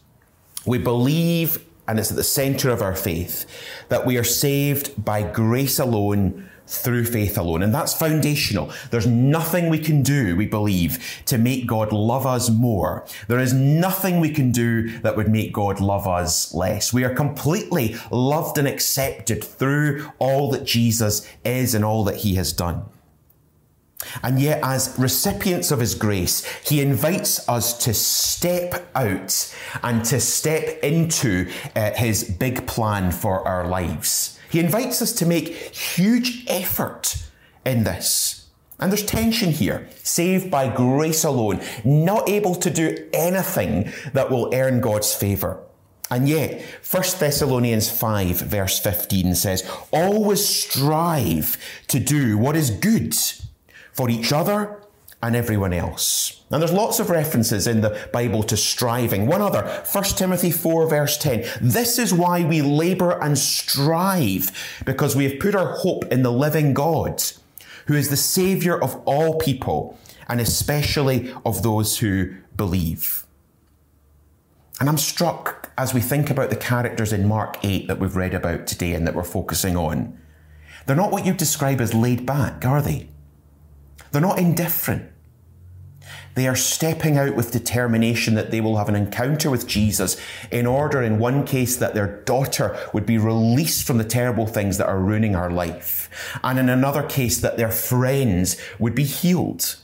we 0.64 0.78
believe, 0.78 1.64
and 1.88 1.98
it's 1.98 2.10
at 2.10 2.16
the 2.16 2.24
center 2.24 2.70
of 2.70 2.80
our 2.80 2.94
faith, 2.94 3.44
that 3.88 4.06
we 4.06 4.16
are 4.16 4.24
saved 4.24 5.04
by 5.04 5.22
grace 5.22 5.78
alone 5.78 6.48
through 6.66 7.04
faith 7.04 7.36
alone. 7.36 7.62
And 7.62 7.74
that's 7.74 7.92
foundational. 7.92 8.70
There's 8.90 9.06
nothing 9.06 9.68
we 9.68 9.78
can 9.78 10.02
do, 10.02 10.36
we 10.36 10.46
believe, 10.46 11.22
to 11.26 11.36
make 11.36 11.66
God 11.66 11.92
love 11.92 12.24
us 12.24 12.48
more. 12.48 13.04
There 13.28 13.40
is 13.40 13.52
nothing 13.52 14.20
we 14.20 14.30
can 14.30 14.52
do 14.52 14.98
that 15.00 15.16
would 15.16 15.28
make 15.28 15.52
God 15.52 15.80
love 15.80 16.06
us 16.06 16.54
less. 16.54 16.92
We 16.92 17.04
are 17.04 17.14
completely 17.14 17.96
loved 18.10 18.58
and 18.58 18.68
accepted 18.68 19.42
through 19.42 20.08
all 20.18 20.50
that 20.52 20.64
Jesus 20.64 21.28
is 21.44 21.74
and 21.74 21.84
all 21.84 22.04
that 22.04 22.18
he 22.18 22.36
has 22.36 22.52
done. 22.52 22.84
And 24.22 24.40
yet, 24.40 24.60
as 24.62 24.94
recipients 24.98 25.70
of 25.70 25.80
His 25.80 25.94
grace, 25.94 26.44
He 26.68 26.80
invites 26.80 27.48
us 27.48 27.76
to 27.84 27.94
step 27.94 28.88
out 28.94 29.54
and 29.82 30.04
to 30.06 30.20
step 30.20 30.82
into 30.82 31.50
uh, 31.74 31.92
His 31.92 32.24
big 32.24 32.66
plan 32.66 33.10
for 33.10 33.46
our 33.46 33.66
lives. 33.66 34.38
He 34.50 34.60
invites 34.60 35.00
us 35.00 35.12
to 35.12 35.26
make 35.26 35.48
huge 35.74 36.44
effort 36.46 37.16
in 37.64 37.84
this. 37.84 38.42
And 38.78 38.90
there's 38.90 39.04
tension 39.04 39.50
here. 39.50 39.88
Saved 40.02 40.50
by 40.50 40.74
grace 40.74 41.24
alone, 41.24 41.60
not 41.84 42.28
able 42.28 42.56
to 42.56 42.68
do 42.68 43.08
anything 43.12 43.92
that 44.12 44.30
will 44.30 44.52
earn 44.52 44.80
God's 44.80 45.14
favour. 45.14 45.60
And 46.10 46.28
yet, 46.28 46.60
1 46.90 47.02
Thessalonians 47.18 47.90
5 47.90 48.36
verse 48.40 48.78
15 48.78 49.34
says, 49.34 49.66
always 49.92 50.46
strive 50.46 51.56
to 51.88 51.98
do 51.98 52.36
what 52.36 52.54
is 52.54 52.70
good 52.70 53.14
for 53.92 54.10
each 54.10 54.32
other 54.32 54.82
and 55.22 55.36
everyone 55.36 55.72
else. 55.72 56.42
And 56.50 56.60
there's 56.60 56.72
lots 56.72 56.98
of 56.98 57.08
references 57.08 57.66
in 57.66 57.80
the 57.80 58.08
Bible 58.12 58.42
to 58.44 58.56
striving. 58.56 59.26
One 59.26 59.40
other, 59.40 59.62
1 59.90 60.04
Timothy 60.04 60.50
4 60.50 60.88
verse 60.88 61.16
10. 61.16 61.44
This 61.60 61.98
is 61.98 62.12
why 62.12 62.44
we 62.44 62.60
labor 62.60 63.22
and 63.22 63.38
strive, 63.38 64.50
because 64.84 65.14
we 65.14 65.24
have 65.24 65.38
put 65.38 65.54
our 65.54 65.76
hope 65.76 66.04
in 66.12 66.22
the 66.22 66.32
living 66.32 66.74
God, 66.74 67.22
who 67.86 67.94
is 67.94 68.10
the 68.10 68.16
savior 68.16 68.82
of 68.82 69.00
all 69.04 69.38
people, 69.38 69.98
and 70.28 70.40
especially 70.40 71.32
of 71.44 71.62
those 71.62 71.98
who 71.98 72.34
believe. 72.56 73.24
And 74.80 74.88
I'm 74.88 74.98
struck 74.98 75.70
as 75.78 75.94
we 75.94 76.00
think 76.00 76.28
about 76.30 76.50
the 76.50 76.56
characters 76.56 77.12
in 77.12 77.28
Mark 77.28 77.56
8 77.62 77.86
that 77.86 78.00
we've 78.00 78.16
read 78.16 78.34
about 78.34 78.66
today 78.66 78.94
and 78.94 79.06
that 79.06 79.14
we're 79.14 79.22
focusing 79.22 79.76
on. 79.76 80.18
They're 80.86 80.96
not 80.96 81.12
what 81.12 81.24
you'd 81.24 81.36
describe 81.36 81.80
as 81.80 81.94
laid 81.94 82.26
back, 82.26 82.64
are 82.64 82.82
they? 82.82 83.08
They're 84.12 84.20
not 84.20 84.38
indifferent. 84.38 85.10
They 86.34 86.48
are 86.48 86.56
stepping 86.56 87.18
out 87.18 87.36
with 87.36 87.50
determination 87.50 88.34
that 88.34 88.50
they 88.50 88.60
will 88.60 88.78
have 88.78 88.88
an 88.88 88.96
encounter 88.96 89.50
with 89.50 89.66
Jesus 89.66 90.18
in 90.50 90.66
order, 90.66 91.02
in 91.02 91.18
one 91.18 91.44
case, 91.44 91.76
that 91.76 91.94
their 91.94 92.22
daughter 92.22 92.78
would 92.94 93.04
be 93.04 93.18
released 93.18 93.86
from 93.86 93.98
the 93.98 94.04
terrible 94.04 94.46
things 94.46 94.78
that 94.78 94.86
are 94.86 94.98
ruining 94.98 95.34
her 95.34 95.50
life, 95.50 96.08
and 96.42 96.58
in 96.58 96.68
another 96.68 97.02
case, 97.02 97.40
that 97.40 97.56
their 97.58 97.70
friends 97.70 98.56
would 98.78 98.94
be 98.94 99.04
healed. 99.04 99.76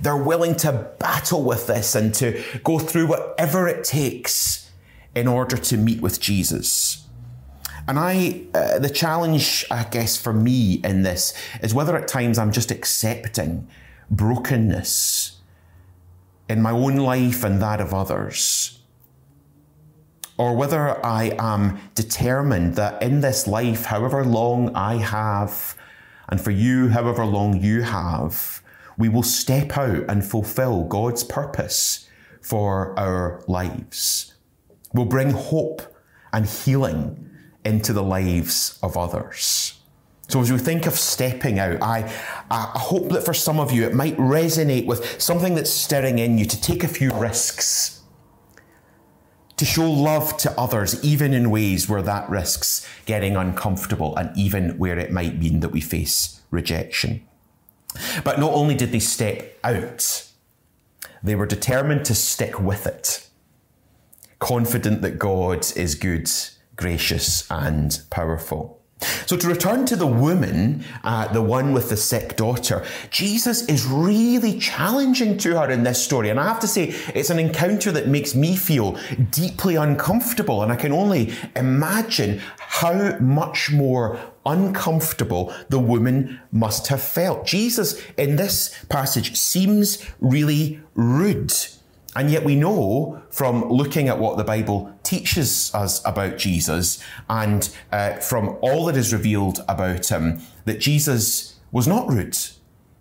They're 0.00 0.16
willing 0.16 0.56
to 0.56 0.90
battle 0.98 1.42
with 1.44 1.66
this 1.66 1.94
and 1.94 2.12
to 2.14 2.42
go 2.64 2.78
through 2.78 3.06
whatever 3.06 3.68
it 3.68 3.84
takes 3.84 4.70
in 5.14 5.26
order 5.26 5.56
to 5.56 5.76
meet 5.76 6.00
with 6.00 6.20
Jesus. 6.20 7.06
And 7.90 7.98
I, 7.98 8.42
uh, 8.54 8.78
the 8.78 8.88
challenge, 8.88 9.66
I 9.68 9.82
guess, 9.82 10.16
for 10.16 10.32
me 10.32 10.74
in 10.84 11.02
this 11.02 11.34
is 11.60 11.74
whether 11.74 11.96
at 11.96 12.06
times 12.06 12.38
I'm 12.38 12.52
just 12.52 12.70
accepting 12.70 13.66
brokenness 14.08 15.40
in 16.48 16.62
my 16.62 16.70
own 16.70 16.98
life 16.98 17.42
and 17.42 17.60
that 17.60 17.80
of 17.80 17.92
others. 17.92 18.78
Or 20.38 20.54
whether 20.54 21.04
I 21.04 21.34
am 21.36 21.80
determined 21.96 22.76
that 22.76 23.02
in 23.02 23.22
this 23.22 23.48
life, 23.48 23.86
however 23.86 24.24
long 24.24 24.72
I 24.76 24.98
have, 24.98 25.74
and 26.28 26.40
for 26.40 26.52
you, 26.52 26.90
however 26.90 27.26
long 27.26 27.60
you 27.60 27.82
have, 27.82 28.62
we 28.98 29.08
will 29.08 29.24
step 29.24 29.76
out 29.76 30.04
and 30.08 30.24
fulfill 30.24 30.84
God's 30.84 31.24
purpose 31.24 32.08
for 32.40 32.96
our 32.96 33.42
lives. 33.48 34.34
We'll 34.94 35.06
bring 35.06 35.30
hope 35.30 35.82
and 36.32 36.46
healing 36.46 37.29
into 37.64 37.92
the 37.92 38.02
lives 38.02 38.78
of 38.82 38.96
others. 38.96 39.74
So 40.28 40.40
as 40.40 40.52
we 40.52 40.58
think 40.58 40.86
of 40.86 40.94
stepping 40.94 41.58
out, 41.58 41.82
I, 41.82 42.10
I 42.50 42.78
hope 42.78 43.10
that 43.10 43.24
for 43.24 43.34
some 43.34 43.58
of 43.58 43.72
you 43.72 43.84
it 43.84 43.94
might 43.94 44.16
resonate 44.16 44.86
with 44.86 45.20
something 45.20 45.56
that's 45.56 45.70
stirring 45.70 46.20
in 46.20 46.38
you 46.38 46.44
to 46.44 46.60
take 46.60 46.84
a 46.84 46.88
few 46.88 47.12
risks, 47.12 48.00
to 49.56 49.64
show 49.64 49.90
love 49.90 50.36
to 50.38 50.52
others, 50.58 51.02
even 51.04 51.34
in 51.34 51.50
ways 51.50 51.88
where 51.88 52.02
that 52.02 52.30
risks 52.30 52.88
getting 53.06 53.36
uncomfortable 53.36 54.16
and 54.16 54.30
even 54.38 54.78
where 54.78 54.98
it 54.98 55.10
might 55.10 55.38
mean 55.38 55.60
that 55.60 55.70
we 55.70 55.80
face 55.80 56.40
rejection. 56.50 57.26
But 58.22 58.38
not 58.38 58.52
only 58.52 58.76
did 58.76 58.92
they 58.92 59.00
step 59.00 59.58
out, 59.64 60.28
they 61.24 61.34
were 61.34 61.44
determined 61.44 62.04
to 62.04 62.14
stick 62.14 62.60
with 62.60 62.86
it. 62.86 63.26
confident 64.40 65.02
that 65.02 65.18
God 65.18 65.66
is 65.76 65.94
good, 65.94 66.28
gracious, 66.80 67.46
and 67.50 68.00
powerful. 68.10 68.80
So, 69.26 69.36
to 69.36 69.48
return 69.48 69.86
to 69.86 69.96
the 69.96 70.06
woman, 70.06 70.84
uh, 71.04 71.32
the 71.32 71.40
one 71.40 71.72
with 71.72 71.88
the 71.88 71.96
sick 71.96 72.36
daughter, 72.36 72.84
Jesus 73.10 73.66
is 73.66 73.86
really 73.86 74.58
challenging 74.58 75.38
to 75.38 75.58
her 75.58 75.70
in 75.70 75.84
this 75.84 76.02
story. 76.02 76.28
And 76.28 76.38
I 76.38 76.46
have 76.48 76.60
to 76.60 76.66
say, 76.66 76.94
it's 77.14 77.30
an 77.30 77.38
encounter 77.38 77.92
that 77.92 78.08
makes 78.08 78.34
me 78.34 78.56
feel 78.56 78.98
deeply 79.30 79.76
uncomfortable. 79.76 80.62
And 80.62 80.70
I 80.70 80.76
can 80.76 80.92
only 80.92 81.32
imagine 81.56 82.42
how 82.58 83.16
much 83.20 83.70
more 83.70 84.20
uncomfortable 84.44 85.54
the 85.70 85.78
woman 85.78 86.40
must 86.52 86.88
have 86.88 87.02
felt. 87.02 87.46
Jesus, 87.46 88.02
in 88.18 88.36
this 88.36 88.84
passage, 88.90 89.36
seems 89.36 90.04
really 90.20 90.80
rude. 90.94 91.54
And 92.16 92.30
yet, 92.30 92.44
we 92.44 92.56
know 92.56 93.22
from 93.30 93.68
looking 93.70 94.08
at 94.08 94.18
what 94.18 94.36
the 94.36 94.44
Bible 94.44 94.92
teaches 95.04 95.72
us 95.74 96.04
about 96.04 96.38
Jesus 96.38 97.02
and 97.28 97.68
uh, 97.92 98.14
from 98.14 98.58
all 98.62 98.86
that 98.86 98.96
is 98.96 99.12
revealed 99.12 99.64
about 99.68 100.10
him 100.10 100.40
that 100.64 100.80
Jesus 100.80 101.56
was 101.70 101.86
not 101.86 102.08
rude, 102.08 102.36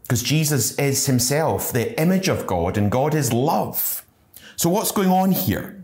because 0.04 0.22
Jesus 0.22 0.78
is 0.78 1.08
himself 1.08 1.74
the 1.74 2.00
image 2.00 2.28
of 2.28 2.46
God 2.46 2.78
and 2.78 2.92
God 2.92 3.16
is 3.16 3.34
love. 3.34 4.06
So, 4.56 4.70
what's 4.70 4.92
going 4.92 5.10
on 5.10 5.32
here? 5.32 5.82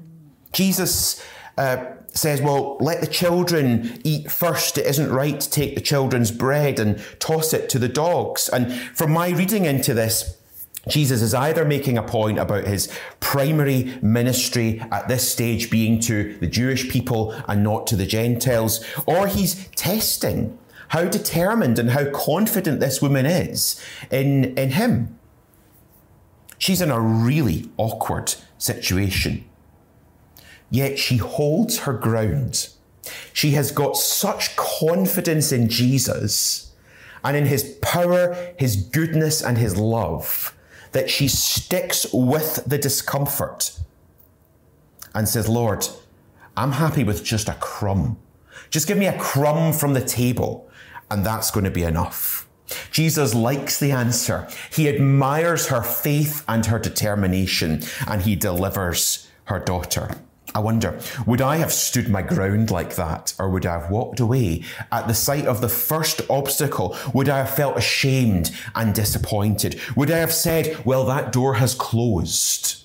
Jesus 0.53 1.23
uh, 1.57 1.85
says, 2.15 2.41
Well, 2.41 2.77
let 2.79 3.01
the 3.01 3.07
children 3.07 4.01
eat 4.03 4.31
first. 4.31 4.77
It 4.77 4.85
isn't 4.85 5.11
right 5.11 5.39
to 5.39 5.49
take 5.49 5.75
the 5.75 5.81
children's 5.81 6.31
bread 6.31 6.79
and 6.79 7.03
toss 7.19 7.53
it 7.53 7.69
to 7.69 7.79
the 7.79 7.89
dogs. 7.89 8.49
And 8.49 8.71
from 8.73 9.11
my 9.11 9.29
reading 9.29 9.65
into 9.65 9.93
this, 9.93 10.37
Jesus 10.87 11.21
is 11.21 11.33
either 11.33 11.65
making 11.65 11.97
a 11.97 12.03
point 12.03 12.37
about 12.37 12.65
his 12.65 12.91
primary 13.19 13.97
ministry 14.01 14.79
at 14.91 15.07
this 15.07 15.29
stage 15.29 15.69
being 15.69 15.99
to 16.01 16.37
the 16.37 16.47
Jewish 16.47 16.89
people 16.89 17.31
and 17.47 17.63
not 17.63 17.87
to 17.87 17.95
the 17.95 18.05
Gentiles, 18.05 18.85
or 19.05 19.27
he's 19.27 19.67
testing 19.69 20.57
how 20.89 21.05
determined 21.05 21.79
and 21.79 21.91
how 21.91 22.09
confident 22.11 22.79
this 22.79 23.01
woman 23.01 23.25
is 23.25 23.81
in, 24.11 24.57
in 24.57 24.71
him. 24.71 25.17
She's 26.57 26.81
in 26.81 26.91
a 26.91 26.99
really 26.99 27.69
awkward 27.77 28.35
situation. 28.57 29.45
Yet 30.69 30.99
she 30.99 31.17
holds 31.17 31.79
her 31.79 31.93
ground. 31.93 32.69
She 33.33 33.51
has 33.51 33.71
got 33.71 33.97
such 33.97 34.55
confidence 34.55 35.51
in 35.51 35.69
Jesus 35.69 36.73
and 37.23 37.35
in 37.35 37.45
his 37.45 37.77
power, 37.81 38.53
his 38.57 38.75
goodness, 38.75 39.41
and 39.41 39.57
his 39.57 39.77
love 39.77 40.55
that 40.95 41.09
she 41.09 41.27
sticks 41.27 42.05
with 42.13 42.63
the 42.65 42.77
discomfort 42.77 43.77
and 45.13 45.27
says, 45.27 45.49
Lord, 45.49 45.85
I'm 46.55 46.71
happy 46.71 47.03
with 47.03 47.21
just 47.21 47.49
a 47.49 47.55
crumb. 47.55 48.17
Just 48.69 48.87
give 48.87 48.97
me 48.97 49.07
a 49.07 49.19
crumb 49.19 49.73
from 49.73 49.91
the 49.91 49.99
table, 49.99 50.69
and 51.11 51.25
that's 51.25 51.51
going 51.51 51.65
to 51.65 51.69
be 51.69 51.83
enough. 51.83 52.47
Jesus 52.91 53.35
likes 53.35 53.77
the 53.77 53.91
answer. 53.91 54.47
He 54.71 54.87
admires 54.87 55.67
her 55.67 55.81
faith 55.81 56.45
and 56.47 56.65
her 56.67 56.79
determination, 56.79 57.83
and 58.07 58.21
he 58.21 58.37
delivers 58.37 59.29
her 59.43 59.59
daughter. 59.59 60.15
I 60.55 60.59
wonder, 60.59 60.97
would 61.27 61.41
I 61.41 61.57
have 61.57 61.73
stood 61.73 62.07
my 62.07 62.21
ground 62.21 62.71
like 62.71 62.95
that, 62.95 63.33
or 63.37 63.49
would 63.49 63.65
I 63.65 63.73
have 63.73 63.91
walked 63.91 64.21
away 64.21 64.63
at 64.89 65.05
the 65.05 65.13
sight 65.13 65.45
of 65.47 65.59
the 65.59 65.67
first 65.67 66.21
obstacle? 66.29 66.97
Would 67.13 67.27
I 67.27 67.39
have 67.39 67.53
felt 67.53 67.77
ashamed 67.77 68.51
and 68.73 68.95
disappointed? 68.95 69.81
Would 69.97 70.09
I 70.09 70.19
have 70.19 70.31
said, 70.31 70.85
well, 70.85 71.03
that 71.07 71.33
door 71.33 71.55
has 71.55 71.75
closed? 71.75 72.84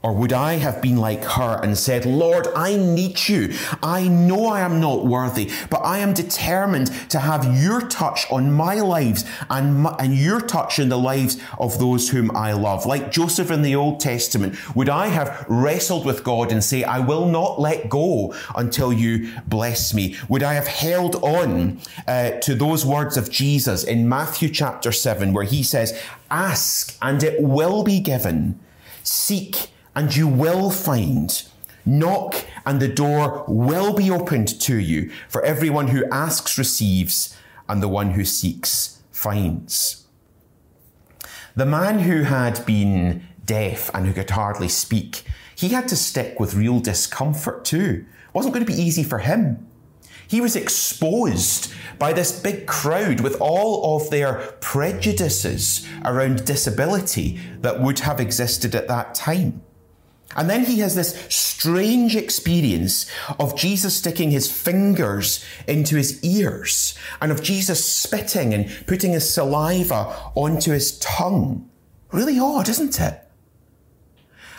Or 0.00 0.12
would 0.14 0.32
I 0.32 0.54
have 0.54 0.80
been 0.80 0.96
like 0.96 1.24
her 1.24 1.60
and 1.60 1.76
said, 1.76 2.06
Lord, 2.06 2.46
I 2.54 2.76
need 2.76 3.28
you. 3.28 3.52
I 3.82 4.06
know 4.06 4.46
I 4.46 4.60
am 4.60 4.80
not 4.80 5.04
worthy, 5.04 5.50
but 5.70 5.78
I 5.78 5.98
am 5.98 6.14
determined 6.14 6.86
to 7.10 7.18
have 7.18 7.60
your 7.60 7.80
touch 7.80 8.30
on 8.30 8.52
my 8.52 8.76
lives 8.76 9.24
and, 9.50 9.82
my, 9.82 9.96
and 9.98 10.14
your 10.16 10.40
touch 10.40 10.78
in 10.78 10.88
the 10.88 10.98
lives 10.98 11.38
of 11.58 11.80
those 11.80 12.10
whom 12.10 12.34
I 12.36 12.52
love. 12.52 12.86
Like 12.86 13.10
Joseph 13.10 13.50
in 13.50 13.62
the 13.62 13.74
Old 13.74 13.98
Testament, 13.98 14.56
would 14.76 14.88
I 14.88 15.08
have 15.08 15.44
wrestled 15.48 16.06
with 16.06 16.22
God 16.22 16.52
and 16.52 16.62
say, 16.62 16.84
I 16.84 17.00
will 17.00 17.26
not 17.26 17.60
let 17.60 17.88
go 17.88 18.34
until 18.54 18.92
you 18.92 19.32
bless 19.48 19.92
me? 19.92 20.16
Would 20.28 20.44
I 20.44 20.54
have 20.54 20.68
held 20.68 21.16
on 21.16 21.80
uh, 22.06 22.30
to 22.42 22.54
those 22.54 22.86
words 22.86 23.16
of 23.16 23.30
Jesus 23.30 23.82
in 23.82 24.08
Matthew 24.08 24.48
chapter 24.48 24.92
7, 24.92 25.32
where 25.32 25.44
he 25.44 25.64
says, 25.64 26.00
Ask 26.30 26.96
and 27.02 27.22
it 27.22 27.42
will 27.42 27.82
be 27.82 27.98
given. 27.98 28.60
Seek 29.02 29.70
and 29.98 30.14
you 30.14 30.28
will 30.28 30.70
find. 30.70 31.42
Knock, 31.84 32.44
and 32.64 32.78
the 32.78 32.86
door 32.86 33.44
will 33.48 33.92
be 33.92 34.12
opened 34.12 34.46
to 34.60 34.76
you. 34.76 35.10
For 35.28 35.44
everyone 35.44 35.88
who 35.88 36.08
asks 36.12 36.56
receives, 36.56 37.36
and 37.68 37.82
the 37.82 37.88
one 37.88 38.12
who 38.12 38.24
seeks 38.24 39.02
finds. 39.10 40.06
The 41.56 41.66
man 41.66 41.98
who 41.98 42.22
had 42.22 42.64
been 42.64 43.26
deaf 43.44 43.90
and 43.92 44.06
who 44.06 44.12
could 44.12 44.30
hardly 44.30 44.68
speak, 44.68 45.24
he 45.56 45.70
had 45.70 45.88
to 45.88 45.96
stick 45.96 46.38
with 46.38 46.54
real 46.54 46.78
discomfort 46.78 47.64
too. 47.64 48.06
It 48.28 48.34
wasn't 48.34 48.54
going 48.54 48.64
to 48.64 48.72
be 48.72 48.80
easy 48.80 49.02
for 49.02 49.18
him. 49.18 49.66
He 50.28 50.40
was 50.40 50.54
exposed 50.54 51.72
by 51.98 52.12
this 52.12 52.40
big 52.40 52.68
crowd 52.68 53.18
with 53.18 53.40
all 53.40 53.96
of 53.96 54.10
their 54.10 54.34
prejudices 54.60 55.88
around 56.04 56.44
disability 56.44 57.40
that 57.62 57.80
would 57.80 57.98
have 57.98 58.20
existed 58.20 58.76
at 58.76 58.86
that 58.86 59.16
time. 59.16 59.62
And 60.38 60.48
then 60.48 60.64
he 60.64 60.78
has 60.78 60.94
this 60.94 61.18
strange 61.28 62.14
experience 62.14 63.10
of 63.40 63.56
Jesus 63.56 63.96
sticking 63.96 64.30
his 64.30 64.48
fingers 64.50 65.44
into 65.66 65.96
his 65.96 66.22
ears 66.22 66.96
and 67.20 67.32
of 67.32 67.42
Jesus 67.42 67.84
spitting 67.84 68.54
and 68.54 68.70
putting 68.86 69.10
his 69.10 69.34
saliva 69.34 70.14
onto 70.36 70.70
his 70.70 70.96
tongue. 71.00 71.68
Really 72.12 72.38
odd, 72.38 72.68
isn't 72.68 73.00
it? 73.00 73.20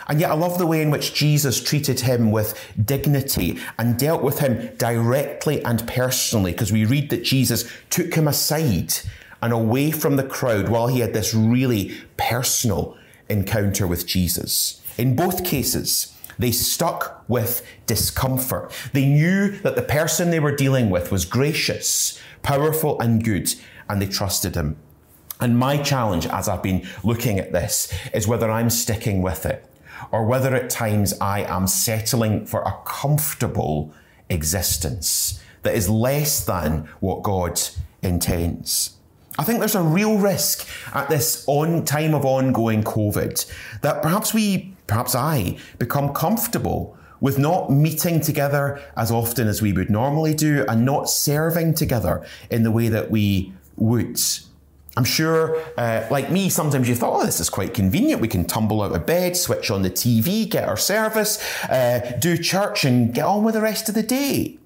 And 0.06 0.20
yet, 0.20 0.30
I 0.30 0.34
love 0.34 0.58
the 0.58 0.66
way 0.66 0.82
in 0.82 0.90
which 0.90 1.14
Jesus 1.14 1.62
treated 1.62 2.00
him 2.00 2.30
with 2.30 2.60
dignity 2.84 3.58
and 3.78 3.98
dealt 3.98 4.22
with 4.22 4.40
him 4.40 4.74
directly 4.76 5.64
and 5.64 5.86
personally, 5.88 6.52
because 6.52 6.72
we 6.72 6.84
read 6.84 7.08
that 7.08 7.24
Jesus 7.24 7.64
took 7.88 8.12
him 8.12 8.28
aside 8.28 8.92
and 9.40 9.52
away 9.52 9.92
from 9.92 10.16
the 10.16 10.24
crowd 10.24 10.68
while 10.68 10.88
he 10.88 11.00
had 11.00 11.14
this 11.14 11.32
really 11.32 11.96
personal 12.18 12.98
encounter 13.30 13.86
with 13.86 14.06
Jesus. 14.06 14.79
In 15.00 15.16
both 15.16 15.44
cases, 15.44 16.14
they 16.38 16.52
stuck 16.52 17.24
with 17.26 17.66
discomfort. 17.86 18.70
They 18.92 19.06
knew 19.06 19.52
that 19.60 19.74
the 19.74 19.80
person 19.80 20.28
they 20.30 20.40
were 20.40 20.54
dealing 20.54 20.90
with 20.90 21.10
was 21.10 21.24
gracious, 21.24 22.20
powerful, 22.42 23.00
and 23.00 23.24
good, 23.24 23.54
and 23.88 24.02
they 24.02 24.06
trusted 24.06 24.56
him. 24.56 24.76
And 25.40 25.58
my 25.58 25.78
challenge 25.78 26.26
as 26.26 26.50
I've 26.50 26.62
been 26.62 26.86
looking 27.02 27.38
at 27.38 27.50
this 27.50 27.90
is 28.12 28.28
whether 28.28 28.50
I'm 28.50 28.68
sticking 28.68 29.22
with 29.22 29.46
it 29.46 29.64
or 30.12 30.26
whether 30.26 30.54
at 30.54 30.68
times 30.68 31.14
I 31.18 31.44
am 31.44 31.66
settling 31.66 32.44
for 32.44 32.60
a 32.60 32.76
comfortable 32.84 33.94
existence 34.28 35.40
that 35.62 35.74
is 35.74 35.88
less 35.88 36.44
than 36.44 36.90
what 37.00 37.22
God 37.22 37.58
intends. 38.02 38.98
I 39.38 39.44
think 39.44 39.60
there's 39.60 39.74
a 39.74 39.82
real 39.82 40.18
risk 40.18 40.68
at 40.94 41.08
this 41.08 41.44
on 41.46 41.86
time 41.86 42.14
of 42.14 42.26
ongoing 42.26 42.82
COVID 42.82 43.50
that 43.80 44.02
perhaps 44.02 44.34
we 44.34 44.74
perhaps 44.90 45.14
I, 45.14 45.56
become 45.78 46.12
comfortable 46.12 46.96
with 47.20 47.38
not 47.38 47.70
meeting 47.70 48.20
together 48.20 48.82
as 48.96 49.12
often 49.12 49.46
as 49.46 49.62
we 49.62 49.72
would 49.72 49.88
normally 49.88 50.34
do 50.34 50.64
and 50.68 50.84
not 50.84 51.08
serving 51.08 51.74
together 51.74 52.26
in 52.50 52.64
the 52.64 52.72
way 52.72 52.88
that 52.88 53.10
we 53.10 53.52
would. 53.76 54.18
I'm 54.96 55.04
sure, 55.04 55.62
uh, 55.78 56.08
like 56.10 56.32
me, 56.32 56.48
sometimes 56.48 56.88
you 56.88 56.96
thought, 56.96 57.22
oh, 57.22 57.24
this 57.24 57.38
is 57.38 57.48
quite 57.48 57.72
convenient. 57.72 58.20
We 58.20 58.26
can 58.26 58.44
tumble 58.44 58.82
out 58.82 58.92
of 58.92 59.06
bed, 59.06 59.36
switch 59.36 59.70
on 59.70 59.82
the 59.82 59.90
TV, 59.90 60.48
get 60.50 60.68
our 60.68 60.76
service, 60.76 61.38
uh, 61.70 62.18
do 62.20 62.36
church, 62.36 62.84
and 62.84 63.14
get 63.14 63.24
on 63.24 63.44
with 63.44 63.54
the 63.54 63.60
rest 63.60 63.88
of 63.88 63.94
the 63.94 64.02
day. 64.02 64.58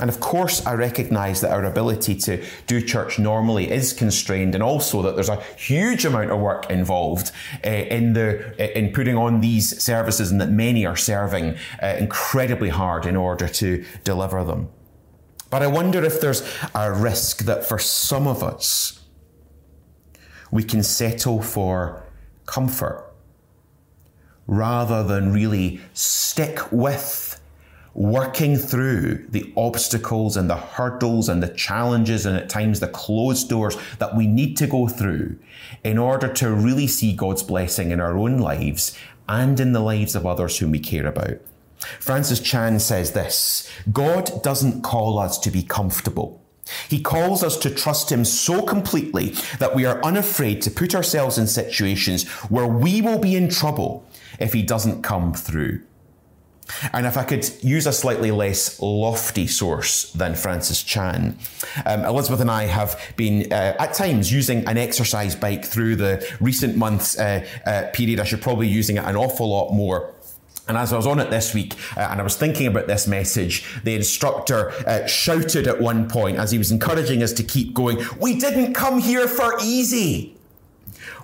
And 0.00 0.10
of 0.10 0.18
course, 0.18 0.64
I 0.66 0.74
recognize 0.74 1.40
that 1.40 1.52
our 1.52 1.64
ability 1.64 2.16
to 2.16 2.44
do 2.66 2.80
church 2.80 3.18
normally 3.18 3.70
is 3.70 3.92
constrained, 3.92 4.54
and 4.54 4.62
also 4.62 5.02
that 5.02 5.14
there's 5.14 5.28
a 5.28 5.40
huge 5.56 6.04
amount 6.04 6.32
of 6.32 6.40
work 6.40 6.68
involved 6.68 7.30
uh, 7.64 7.68
in 7.68 8.12
the 8.12 8.54
uh, 8.58 8.72
in 8.78 8.92
putting 8.92 9.16
on 9.16 9.40
these 9.40 9.80
services, 9.80 10.32
and 10.32 10.40
that 10.40 10.50
many 10.50 10.84
are 10.84 10.96
serving 10.96 11.56
uh, 11.80 11.94
incredibly 11.98 12.70
hard 12.70 13.06
in 13.06 13.14
order 13.14 13.46
to 13.46 13.84
deliver 14.02 14.42
them. 14.42 14.68
But 15.48 15.62
I 15.62 15.68
wonder 15.68 16.02
if 16.02 16.20
there's 16.20 16.42
a 16.74 16.92
risk 16.92 17.44
that 17.44 17.64
for 17.64 17.78
some 17.78 18.26
of 18.26 18.42
us, 18.42 19.00
we 20.50 20.64
can 20.64 20.82
settle 20.82 21.40
for 21.40 22.02
comfort 22.46 23.12
rather 24.48 25.04
than 25.04 25.32
really 25.32 25.80
stick 25.92 26.72
with 26.72 27.33
working 27.94 28.56
through 28.56 29.24
the 29.28 29.52
obstacles 29.56 30.36
and 30.36 30.50
the 30.50 30.56
hurdles 30.56 31.28
and 31.28 31.42
the 31.42 31.48
challenges 31.48 32.26
and 32.26 32.36
at 32.36 32.48
times 32.48 32.80
the 32.80 32.88
closed 32.88 33.48
doors 33.48 33.76
that 33.98 34.16
we 34.16 34.26
need 34.26 34.56
to 34.56 34.66
go 34.66 34.88
through 34.88 35.36
in 35.84 35.96
order 35.96 36.28
to 36.28 36.52
really 36.52 36.88
see 36.88 37.12
God's 37.12 37.42
blessing 37.42 37.92
in 37.92 38.00
our 38.00 38.18
own 38.18 38.38
lives 38.38 38.96
and 39.28 39.58
in 39.60 39.72
the 39.72 39.80
lives 39.80 40.14
of 40.14 40.26
others 40.26 40.58
whom 40.58 40.72
we 40.72 40.80
care 40.80 41.06
about. 41.06 41.38
Francis 42.00 42.40
Chan 42.40 42.80
says 42.80 43.12
this 43.12 43.70
God 43.92 44.42
doesn't 44.42 44.82
call 44.82 45.18
us 45.18 45.38
to 45.38 45.50
be 45.50 45.62
comfortable. 45.62 46.40
He 46.88 47.00
calls 47.00 47.42
us 47.42 47.58
to 47.58 47.70
trust 47.70 48.10
Him 48.10 48.24
so 48.24 48.62
completely 48.62 49.34
that 49.58 49.74
we 49.74 49.84
are 49.84 50.02
unafraid 50.02 50.62
to 50.62 50.70
put 50.70 50.94
ourselves 50.94 51.36
in 51.36 51.46
situations 51.46 52.26
where 52.48 52.66
we 52.66 53.02
will 53.02 53.18
be 53.18 53.36
in 53.36 53.50
trouble 53.50 54.06
if 54.40 54.52
He 54.52 54.62
doesn't 54.62 55.02
come 55.02 55.34
through. 55.34 55.82
And 56.92 57.06
if 57.06 57.16
I 57.16 57.24
could 57.24 57.48
use 57.62 57.86
a 57.86 57.92
slightly 57.92 58.30
less 58.30 58.80
lofty 58.80 59.46
source 59.46 60.10
than 60.12 60.34
Francis 60.34 60.82
Chan, 60.82 61.38
um, 61.84 62.04
Elizabeth 62.04 62.40
and 62.40 62.50
I 62.50 62.64
have 62.64 63.00
been 63.16 63.52
uh, 63.52 63.76
at 63.78 63.94
times 63.94 64.32
using 64.32 64.66
an 64.66 64.78
exercise 64.78 65.36
bike 65.36 65.64
through 65.64 65.96
the 65.96 66.26
recent 66.40 66.76
months 66.76 67.18
uh, 67.18 67.46
uh, 67.66 67.90
period. 67.92 68.20
I 68.20 68.24
should 68.24 68.42
probably 68.42 68.66
be 68.66 68.72
using 68.72 68.96
it 68.96 69.04
an 69.04 69.16
awful 69.16 69.48
lot 69.48 69.72
more. 69.72 70.14
And 70.66 70.78
as 70.78 70.92
I 70.94 70.96
was 70.96 71.06
on 71.06 71.20
it 71.20 71.30
this 71.30 71.52
week 71.52 71.74
uh, 71.96 72.08
and 72.10 72.20
I 72.20 72.24
was 72.24 72.36
thinking 72.36 72.66
about 72.66 72.86
this 72.86 73.06
message, 73.06 73.64
the 73.84 73.94
instructor 73.94 74.70
uh, 74.86 75.06
shouted 75.06 75.66
at 75.66 75.80
one 75.80 76.08
point 76.08 76.38
as 76.38 76.50
he 76.50 76.58
was 76.58 76.70
encouraging 76.70 77.22
us 77.22 77.34
to 77.34 77.42
keep 77.42 77.74
going, 77.74 77.98
We 78.18 78.38
didn't 78.38 78.72
come 78.72 78.98
here 78.98 79.28
for 79.28 79.54
easy. 79.62 80.33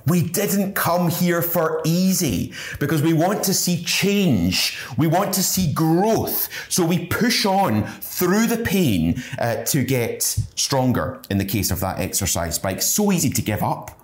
We 0.06 0.22
didn't 0.22 0.74
come 0.74 1.10
here 1.10 1.42
for 1.42 1.82
easy 1.84 2.52
because 2.78 3.02
we 3.02 3.12
want 3.12 3.44
to 3.44 3.54
see 3.54 3.82
change. 3.84 4.78
We 4.96 5.06
want 5.06 5.34
to 5.34 5.42
see 5.42 5.72
growth. 5.72 6.48
So 6.68 6.84
we 6.84 7.06
push 7.06 7.44
on 7.44 7.84
through 8.00 8.46
the 8.46 8.58
pain 8.58 9.22
uh, 9.38 9.64
to 9.64 9.84
get 9.84 10.22
stronger 10.22 11.20
in 11.30 11.38
the 11.38 11.44
case 11.44 11.70
of 11.70 11.80
that 11.80 11.98
exercise 11.98 12.58
bike. 12.58 12.82
So 12.82 13.12
easy 13.12 13.30
to 13.30 13.42
give 13.42 13.62
up. 13.62 13.98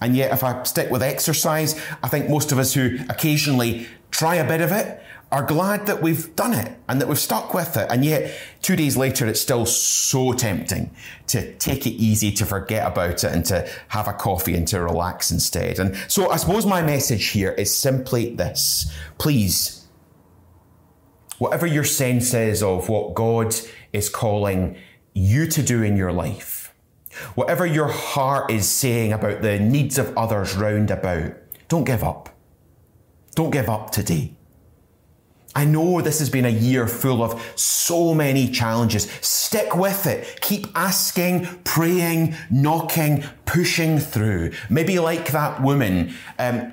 And 0.00 0.16
yet, 0.16 0.32
if 0.32 0.42
I 0.42 0.62
stick 0.62 0.90
with 0.90 1.02
exercise, 1.02 1.78
I 2.02 2.08
think 2.08 2.30
most 2.30 2.52
of 2.52 2.58
us 2.58 2.72
who 2.72 2.98
occasionally 3.10 3.86
try 4.10 4.36
a 4.36 4.46
bit 4.46 4.60
of 4.60 4.72
it 4.72 5.02
are 5.32 5.44
glad 5.44 5.86
that 5.86 6.02
we've 6.02 6.34
done 6.34 6.52
it 6.52 6.76
and 6.88 7.00
that 7.00 7.06
we've 7.06 7.18
stuck 7.18 7.54
with 7.54 7.76
it. 7.76 7.86
And 7.90 8.04
yet, 8.04 8.36
two 8.62 8.74
days 8.74 8.96
later, 8.96 9.26
it's 9.26 9.40
still 9.40 9.64
so 9.64 10.32
tempting 10.32 10.90
to 11.28 11.54
take 11.54 11.86
it 11.86 11.90
easy, 11.90 12.32
to 12.32 12.46
forget 12.46 12.86
about 12.86 13.22
it, 13.22 13.32
and 13.32 13.44
to 13.46 13.68
have 13.88 14.08
a 14.08 14.12
coffee 14.12 14.54
and 14.54 14.66
to 14.68 14.80
relax 14.80 15.30
instead. 15.30 15.78
And 15.78 15.96
so, 16.08 16.30
I 16.30 16.36
suppose 16.36 16.66
my 16.66 16.82
message 16.82 17.28
here 17.28 17.52
is 17.52 17.74
simply 17.74 18.34
this 18.34 18.92
please, 19.18 19.86
whatever 21.38 21.66
your 21.66 21.84
sense 21.84 22.34
is 22.34 22.62
of 22.62 22.88
what 22.88 23.14
God 23.14 23.54
is 23.92 24.08
calling 24.08 24.76
you 25.14 25.46
to 25.46 25.62
do 25.62 25.82
in 25.84 25.96
your 25.96 26.12
life, 26.12 26.74
whatever 27.36 27.64
your 27.64 27.88
heart 27.88 28.50
is 28.50 28.68
saying 28.68 29.12
about 29.12 29.42
the 29.42 29.60
needs 29.60 29.96
of 29.96 30.16
others 30.18 30.56
round 30.56 30.90
about, 30.90 31.34
don't 31.68 31.84
give 31.84 32.02
up. 32.02 32.30
Don't 33.36 33.50
give 33.50 33.68
up 33.68 33.90
today. 33.90 34.36
I 35.54 35.64
know 35.64 36.00
this 36.00 36.20
has 36.20 36.30
been 36.30 36.44
a 36.44 36.50
year 36.50 36.86
full 36.86 37.22
of 37.22 37.40
so 37.56 38.14
many 38.14 38.48
challenges. 38.50 39.10
Stick 39.20 39.74
with 39.74 40.06
it. 40.06 40.40
Keep 40.40 40.68
asking, 40.76 41.46
praying, 41.64 42.36
knocking, 42.50 43.24
pushing 43.46 43.98
through. 43.98 44.52
Maybe 44.68 44.98
like 45.00 45.32
that 45.32 45.60
woman, 45.60 46.14
um, 46.38 46.72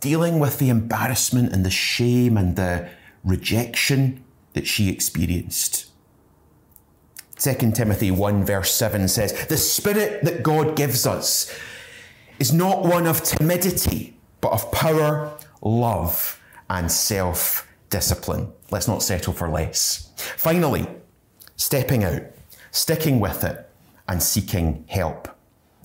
dealing 0.00 0.38
with 0.38 0.58
the 0.58 0.68
embarrassment 0.68 1.52
and 1.52 1.64
the 1.64 1.70
shame 1.70 2.36
and 2.36 2.54
the 2.54 2.88
rejection 3.24 4.22
that 4.52 4.66
she 4.66 4.90
experienced. 4.90 5.86
2 7.38 7.72
Timothy 7.72 8.10
1 8.10 8.44
verse 8.44 8.72
7 8.72 9.08
says, 9.08 9.46
The 9.46 9.56
spirit 9.56 10.22
that 10.24 10.42
God 10.42 10.76
gives 10.76 11.06
us 11.06 11.54
is 12.38 12.52
not 12.52 12.82
one 12.84 13.06
of 13.06 13.22
timidity, 13.22 14.18
but 14.40 14.52
of 14.52 14.70
power, 14.72 15.32
love, 15.62 16.35
and 16.68 16.90
self 16.90 17.68
discipline. 17.90 18.52
Let's 18.70 18.88
not 18.88 19.02
settle 19.02 19.32
for 19.32 19.48
less. 19.48 20.12
Finally, 20.16 20.86
stepping 21.56 22.04
out, 22.04 22.22
sticking 22.70 23.20
with 23.20 23.44
it, 23.44 23.68
and 24.08 24.22
seeking 24.22 24.84
help. 24.88 25.28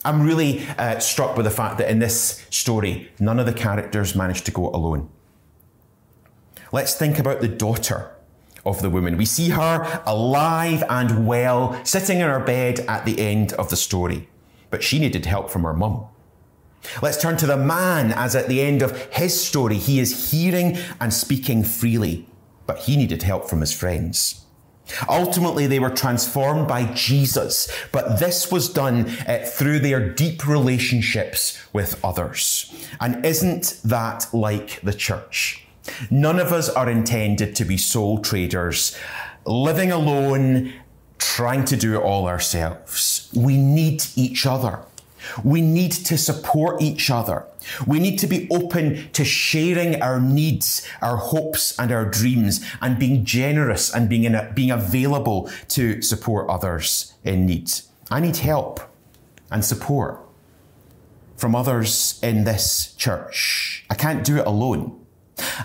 I'm 0.03 0.23
really 0.23 0.65
uh, 0.77 0.99
struck 0.99 1.37
with 1.37 1.45
the 1.45 1.51
fact 1.51 1.77
that 1.77 1.89
in 1.89 1.99
this 1.99 2.45
story, 2.49 3.11
none 3.19 3.39
of 3.39 3.45
the 3.45 3.53
characters 3.53 4.15
managed 4.15 4.45
to 4.47 4.51
go 4.51 4.69
alone. 4.69 5.09
Let's 6.71 6.95
think 6.95 7.19
about 7.19 7.41
the 7.41 7.47
daughter 7.47 8.11
of 8.65 8.81
the 8.81 8.89
woman. 8.89 9.17
We 9.17 9.25
see 9.25 9.49
her 9.49 10.01
alive 10.05 10.83
and 10.89 11.27
well, 11.27 11.83
sitting 11.85 12.19
in 12.19 12.27
her 12.29 12.39
bed 12.39 12.79
at 12.81 13.05
the 13.05 13.19
end 13.19 13.53
of 13.53 13.69
the 13.69 13.75
story. 13.75 14.29
But 14.69 14.83
she 14.83 14.99
needed 14.99 15.25
help 15.25 15.49
from 15.49 15.63
her 15.63 15.73
mum. 15.73 16.05
Let's 17.01 17.21
turn 17.21 17.37
to 17.37 17.47
the 17.47 17.57
man 17.57 18.11
as 18.11 18.35
at 18.35 18.47
the 18.47 18.61
end 18.61 18.81
of 18.81 18.99
his 19.13 19.39
story, 19.43 19.77
he 19.77 19.99
is 19.99 20.31
hearing 20.31 20.77
and 20.99 21.13
speaking 21.13 21.63
freely, 21.63 22.27
but 22.65 22.79
he 22.79 22.97
needed 22.97 23.23
help 23.23 23.49
from 23.49 23.61
his 23.61 23.73
friends. 23.73 24.45
Ultimately, 25.07 25.67
they 25.67 25.79
were 25.79 25.89
transformed 25.89 26.67
by 26.67 26.85
Jesus, 26.93 27.71
but 27.91 28.19
this 28.19 28.51
was 28.51 28.67
done 28.67 29.09
uh, 29.27 29.45
through 29.45 29.79
their 29.79 30.09
deep 30.09 30.47
relationships 30.47 31.59
with 31.71 32.03
others. 32.03 32.73
And 32.99 33.25
isn't 33.25 33.79
that 33.85 34.27
like 34.33 34.81
the 34.81 34.93
church? 34.93 35.65
None 36.09 36.39
of 36.39 36.51
us 36.51 36.69
are 36.69 36.89
intended 36.89 37.55
to 37.55 37.65
be 37.65 37.77
sole 37.77 38.19
traders, 38.19 38.97
living 39.45 39.91
alone, 39.91 40.73
trying 41.17 41.65
to 41.65 41.77
do 41.77 41.95
it 41.95 42.03
all 42.03 42.27
ourselves. 42.27 43.31
We 43.35 43.57
need 43.57 44.03
each 44.15 44.45
other. 44.45 44.81
We 45.43 45.61
need 45.61 45.91
to 45.91 46.17
support 46.17 46.81
each 46.81 47.09
other. 47.09 47.45
We 47.85 47.99
need 47.99 48.17
to 48.19 48.27
be 48.27 48.47
open 48.49 49.11
to 49.13 49.23
sharing 49.23 50.01
our 50.01 50.19
needs, 50.19 50.87
our 51.01 51.17
hopes, 51.17 51.77
and 51.77 51.91
our 51.91 52.05
dreams, 52.05 52.65
and 52.81 52.97
being 52.97 53.23
generous 53.25 53.93
and 53.93 54.09
being, 54.09 54.33
a, 54.33 54.51
being 54.53 54.71
available 54.71 55.49
to 55.69 56.01
support 56.01 56.49
others 56.49 57.13
in 57.23 57.45
need. 57.45 57.71
I 58.09 58.19
need 58.19 58.37
help 58.37 58.79
and 59.49 59.63
support 59.63 60.19
from 61.37 61.55
others 61.55 62.19
in 62.21 62.43
this 62.43 62.93
church. 62.95 63.85
I 63.89 63.95
can't 63.95 64.23
do 64.23 64.37
it 64.37 64.45
alone. 64.45 64.97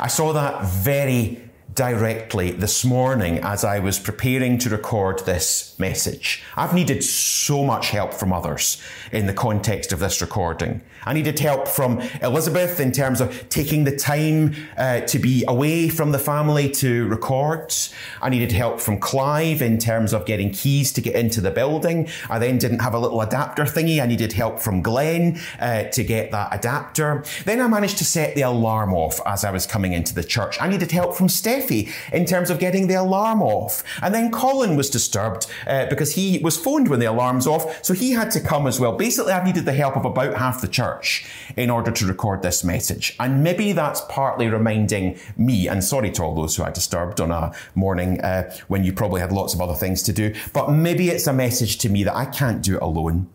I 0.00 0.08
saw 0.08 0.32
that 0.32 0.64
very 0.64 1.50
directly 1.74 2.50
this 2.52 2.84
morning 2.84 3.38
as 3.42 3.62
I 3.62 3.78
was 3.78 3.98
preparing 3.98 4.56
to 4.58 4.70
record 4.70 5.26
this 5.26 5.65
message. 5.78 6.42
I've 6.56 6.74
needed 6.74 7.02
so 7.04 7.64
much 7.64 7.90
help 7.90 8.14
from 8.14 8.32
others 8.32 8.80
in 9.12 9.26
the 9.26 9.32
context 9.32 9.92
of 9.92 9.98
this 9.98 10.20
recording. 10.20 10.80
I 11.04 11.12
needed 11.12 11.38
help 11.38 11.68
from 11.68 12.00
Elizabeth 12.20 12.80
in 12.80 12.90
terms 12.90 13.20
of 13.20 13.48
taking 13.48 13.84
the 13.84 13.96
time 13.96 14.56
uh, 14.76 15.00
to 15.00 15.18
be 15.18 15.44
away 15.46 15.88
from 15.88 16.12
the 16.12 16.18
family 16.18 16.68
to 16.70 17.06
record. 17.06 17.72
I 18.20 18.28
needed 18.28 18.50
help 18.52 18.80
from 18.80 18.98
Clive 18.98 19.62
in 19.62 19.78
terms 19.78 20.12
of 20.12 20.26
getting 20.26 20.50
keys 20.50 20.92
to 20.92 21.00
get 21.00 21.14
into 21.14 21.40
the 21.40 21.50
building. 21.50 22.08
I 22.28 22.38
then 22.38 22.58
didn't 22.58 22.80
have 22.80 22.94
a 22.94 22.98
little 22.98 23.20
adapter 23.20 23.64
thingy. 23.64 24.02
I 24.02 24.06
needed 24.06 24.32
help 24.32 24.58
from 24.58 24.82
Glenn 24.82 25.38
uh, 25.60 25.84
to 25.84 26.02
get 26.02 26.32
that 26.32 26.48
adapter. 26.52 27.24
Then 27.44 27.60
I 27.60 27.68
managed 27.68 27.98
to 27.98 28.04
set 28.04 28.34
the 28.34 28.42
alarm 28.42 28.92
off 28.92 29.20
as 29.26 29.44
I 29.44 29.50
was 29.50 29.66
coming 29.66 29.92
into 29.92 30.14
the 30.14 30.24
church. 30.24 30.60
I 30.60 30.68
needed 30.68 30.90
help 30.90 31.14
from 31.16 31.28
Steffi 31.28 31.92
in 32.12 32.24
terms 32.24 32.50
of 32.50 32.58
getting 32.58 32.88
the 32.88 32.94
alarm 32.94 33.42
off. 33.42 33.84
And 34.02 34.12
then 34.14 34.32
Colin 34.32 34.76
was 34.76 34.90
disturbed 34.90 35.46
uh, 35.66 35.86
because 35.86 36.14
he 36.14 36.38
was 36.42 36.56
phoned 36.56 36.88
when 36.88 37.00
the 37.00 37.06
alarm's 37.06 37.46
off, 37.46 37.84
so 37.84 37.94
he 37.94 38.12
had 38.12 38.30
to 38.30 38.40
come 38.40 38.66
as 38.66 38.80
well. 38.80 38.96
Basically, 38.96 39.32
I've 39.32 39.44
needed 39.44 39.64
the 39.64 39.72
help 39.72 39.96
of 39.96 40.04
about 40.04 40.34
half 40.34 40.60
the 40.60 40.68
church 40.68 40.86
church 40.86 41.26
in 41.56 41.70
order 41.70 41.90
to 41.90 42.06
record 42.06 42.42
this 42.42 42.64
message. 42.64 43.16
And 43.18 43.42
maybe 43.42 43.72
that's 43.72 44.00
partly 44.08 44.48
reminding 44.48 45.18
me, 45.36 45.68
and 45.68 45.82
sorry 45.82 46.10
to 46.12 46.22
all 46.22 46.34
those 46.34 46.56
who 46.56 46.64
I 46.64 46.70
disturbed 46.70 47.20
on 47.20 47.30
a 47.30 47.52
morning 47.74 48.20
uh, 48.20 48.54
when 48.68 48.84
you 48.84 48.92
probably 48.92 49.20
had 49.20 49.32
lots 49.32 49.54
of 49.54 49.60
other 49.60 49.74
things 49.74 50.02
to 50.04 50.12
do, 50.12 50.34
but 50.52 50.70
maybe 50.70 51.10
it's 51.10 51.26
a 51.26 51.32
message 51.32 51.78
to 51.78 51.88
me 51.88 52.04
that 52.04 52.16
I 52.16 52.26
can't 52.26 52.62
do 52.62 52.76
it 52.76 52.82
alone. 52.82 53.28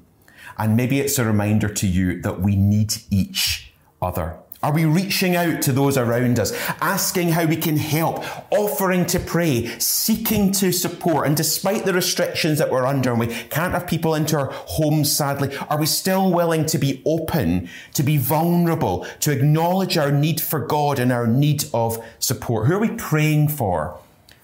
And 0.58 0.76
maybe 0.76 1.00
it's 1.00 1.18
a 1.18 1.26
reminder 1.26 1.70
to 1.70 1.88
you 1.88 2.22
that 2.22 2.42
we 2.42 2.56
need 2.56 2.94
each 3.10 3.74
other. 4.02 4.38
Are 4.64 4.72
we 4.72 4.86
reaching 4.86 5.36
out 5.36 5.64
to 5.64 5.72
those 5.72 5.98
around 5.98 6.40
us, 6.40 6.54
asking 6.82 7.30
how 7.30 7.46
we 7.46 7.56
can 7.56 7.78
help, 7.78 8.24
offering 8.52 9.08
to 9.08 9.20
pray, 9.20 9.68
seeking 9.80 10.52
to 10.54 10.72
support? 10.72 11.26
And 11.26 11.36
despite 11.36 11.84
the 11.84 11.94
restrictions 11.94 12.60
that 12.60 12.70
we're 12.70 12.86
under 12.86 13.10
and 13.10 13.20
we 13.20 13.28
can't 13.28 13.74
have 13.74 13.88
people 13.88 14.14
into 14.14 14.38
our 14.38 14.52
homes, 14.52 15.12
sadly, 15.12 15.56
are 15.70 15.80
we 15.80 15.88
still 15.88 16.32
willing 16.32 16.68
to 16.68 16.78
be 16.78 17.02
open, 17.08 17.70
to 17.94 18.04
be 18.04 18.18
vulnerable, 18.18 19.08
to 19.22 19.32
acknowledge 19.32 19.98
our 19.98 20.12
need 20.12 20.40
for 20.40 20.60
God 20.60 21.00
and 21.00 21.12
our 21.12 21.26
need 21.26 21.64
of 21.74 21.98
support? 22.20 22.68
Who 22.68 22.76
are 22.76 22.80
we 22.80 22.92
praying 22.92 23.48
for 23.48 24.00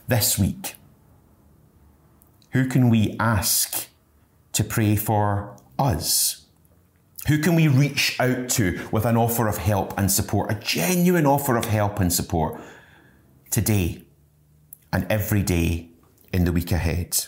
this 0.08 0.39
week? 0.39 0.73
Who 2.53 2.67
can 2.67 2.89
we 2.89 3.15
ask 3.19 3.88
to 4.53 4.63
pray 4.63 4.95
for 4.95 5.56
us? 5.77 6.47
Who 7.28 7.40
can 7.40 7.56
we 7.56 7.68
reach 7.68 8.16
out 8.20 8.48
to 8.52 8.88
with 8.92 9.06
an 9.06 9.18
offer 9.18 9.50
of 9.50 9.58
help 9.58 9.98
and 9.98 10.10
support, 10.10 10.50
a 10.50 10.56
genuine 10.56 11.26
offer 11.26 11.58
of 11.58 11.66
help 11.66 12.00
and 12.00 12.12
support 12.12 12.62
today 13.52 14.06
and 14.94 15.06
every 15.12 15.44
day 15.44 15.90
in 16.32 16.46
the 16.46 16.54
week 16.54 16.72
ahead? 16.72 17.28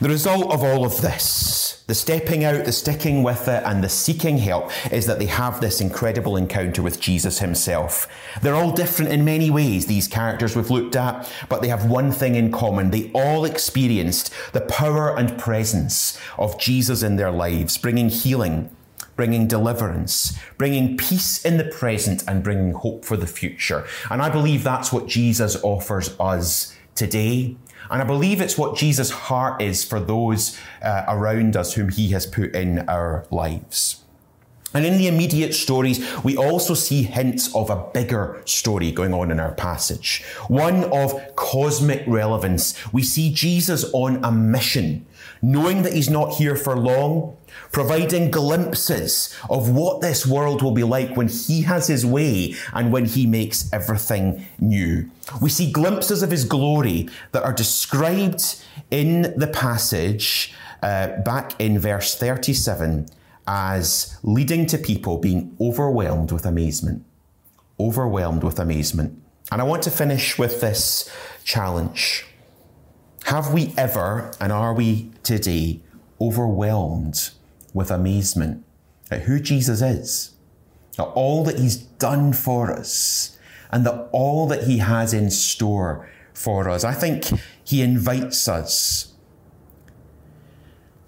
The 0.00 0.08
result 0.08 0.52
of 0.52 0.62
all 0.62 0.84
of 0.84 1.00
this, 1.00 1.82
the 1.88 1.94
stepping 1.94 2.44
out, 2.44 2.66
the 2.66 2.72
sticking 2.72 3.24
with 3.24 3.48
it, 3.48 3.64
and 3.64 3.82
the 3.82 3.88
seeking 3.88 4.38
help, 4.38 4.70
is 4.92 5.06
that 5.06 5.18
they 5.18 5.26
have 5.26 5.60
this 5.60 5.80
incredible 5.80 6.36
encounter 6.36 6.82
with 6.82 7.00
Jesus 7.00 7.40
himself. 7.40 8.06
They're 8.42 8.54
all 8.54 8.72
different 8.72 9.10
in 9.10 9.24
many 9.24 9.50
ways, 9.50 9.86
these 9.86 10.06
characters 10.06 10.54
we've 10.54 10.70
looked 10.70 10.94
at, 10.94 11.28
but 11.48 11.62
they 11.62 11.68
have 11.68 11.90
one 11.90 12.12
thing 12.12 12.36
in 12.36 12.52
common. 12.52 12.90
They 12.90 13.10
all 13.12 13.44
experienced 13.44 14.32
the 14.52 14.60
power 14.60 15.16
and 15.16 15.36
presence 15.38 16.16
of 16.38 16.60
Jesus 16.60 17.02
in 17.02 17.16
their 17.16 17.32
lives, 17.32 17.78
bringing 17.78 18.10
healing, 18.10 18.70
bringing 19.16 19.46
deliverance, 19.46 20.38
bringing 20.58 20.96
peace 20.96 21.44
in 21.44 21.56
the 21.56 21.64
present, 21.64 22.24
and 22.26 22.42
bringing 22.42 22.72
hope 22.72 23.04
for 23.04 23.16
the 23.16 23.26
future. 23.26 23.86
And 24.10 24.20
I 24.20 24.28
believe 24.28 24.64
that's 24.64 24.92
what 24.92 25.06
Jesus 25.06 25.56
offers 25.62 26.14
us 26.18 26.76
today 26.94 27.56
and 27.90 28.00
I 28.00 28.04
believe 28.04 28.40
it's 28.40 28.56
what 28.56 28.76
Jesus' 28.76 29.10
heart 29.10 29.60
is 29.60 29.84
for 29.84 30.00
those 30.00 30.58
uh, 30.82 31.04
around 31.06 31.56
us 31.56 31.74
whom 31.74 31.90
he 31.90 32.08
has 32.10 32.26
put 32.26 32.54
in 32.54 32.88
our 32.88 33.26
lives. 33.30 34.03
And 34.74 34.84
in 34.84 34.98
the 34.98 35.06
immediate 35.06 35.54
stories, 35.54 36.04
we 36.24 36.36
also 36.36 36.74
see 36.74 37.04
hints 37.04 37.54
of 37.54 37.70
a 37.70 37.86
bigger 37.94 38.42
story 38.44 38.90
going 38.90 39.14
on 39.14 39.30
in 39.30 39.38
our 39.38 39.52
passage. 39.52 40.24
One 40.48 40.84
of 40.92 41.14
cosmic 41.36 42.02
relevance. 42.08 42.74
We 42.92 43.04
see 43.04 43.32
Jesus 43.32 43.84
on 43.92 44.24
a 44.24 44.32
mission, 44.32 45.06
knowing 45.40 45.82
that 45.82 45.92
he's 45.92 46.10
not 46.10 46.34
here 46.34 46.56
for 46.56 46.76
long, 46.76 47.36
providing 47.70 48.32
glimpses 48.32 49.34
of 49.48 49.70
what 49.70 50.00
this 50.00 50.26
world 50.26 50.60
will 50.60 50.72
be 50.72 50.82
like 50.82 51.16
when 51.16 51.28
he 51.28 51.62
has 51.62 51.86
his 51.86 52.04
way 52.04 52.54
and 52.72 52.92
when 52.92 53.04
he 53.04 53.26
makes 53.26 53.72
everything 53.72 54.44
new. 54.58 55.08
We 55.40 55.50
see 55.50 55.70
glimpses 55.70 56.22
of 56.24 56.32
his 56.32 56.44
glory 56.44 57.08
that 57.30 57.44
are 57.44 57.52
described 57.52 58.56
in 58.90 59.34
the 59.38 59.46
passage 59.46 60.52
uh, 60.82 61.16
back 61.22 61.58
in 61.60 61.78
verse 61.78 62.16
37 62.16 63.08
as 63.46 64.18
leading 64.22 64.66
to 64.66 64.78
people 64.78 65.18
being 65.18 65.56
overwhelmed 65.60 66.32
with 66.32 66.46
amazement. 66.46 67.04
Overwhelmed 67.78 68.42
with 68.42 68.58
amazement. 68.58 69.20
And 69.50 69.60
I 69.60 69.64
want 69.64 69.82
to 69.82 69.90
finish 69.90 70.38
with 70.38 70.60
this 70.60 71.10
challenge. 71.44 72.24
Have 73.24 73.52
we 73.52 73.72
ever, 73.76 74.32
and 74.40 74.52
are 74.52 74.74
we 74.74 75.10
today, 75.22 75.80
overwhelmed 76.20 77.30
with 77.72 77.90
amazement 77.90 78.64
at 79.10 79.22
who 79.22 79.40
Jesus 79.40 79.82
is, 79.82 80.34
at 80.98 81.04
all 81.04 81.44
that 81.44 81.58
he's 81.58 81.76
done 81.76 82.32
for 82.32 82.70
us, 82.70 83.38
and 83.70 83.84
that 83.86 84.08
all 84.12 84.46
that 84.46 84.64
he 84.64 84.78
has 84.78 85.12
in 85.12 85.30
store 85.30 86.08
for 86.32 86.68
us? 86.68 86.84
I 86.84 86.92
think 86.92 87.24
he 87.64 87.82
invites 87.82 88.46
us 88.46 89.13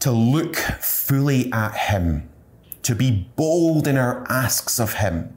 to 0.06 0.12
look 0.12 0.54
fully 0.54 1.52
at 1.52 1.74
Him, 1.74 2.28
to 2.82 2.94
be 2.94 3.28
bold 3.34 3.88
in 3.88 3.96
our 3.96 4.24
asks 4.30 4.78
of 4.78 4.92
Him, 4.92 5.36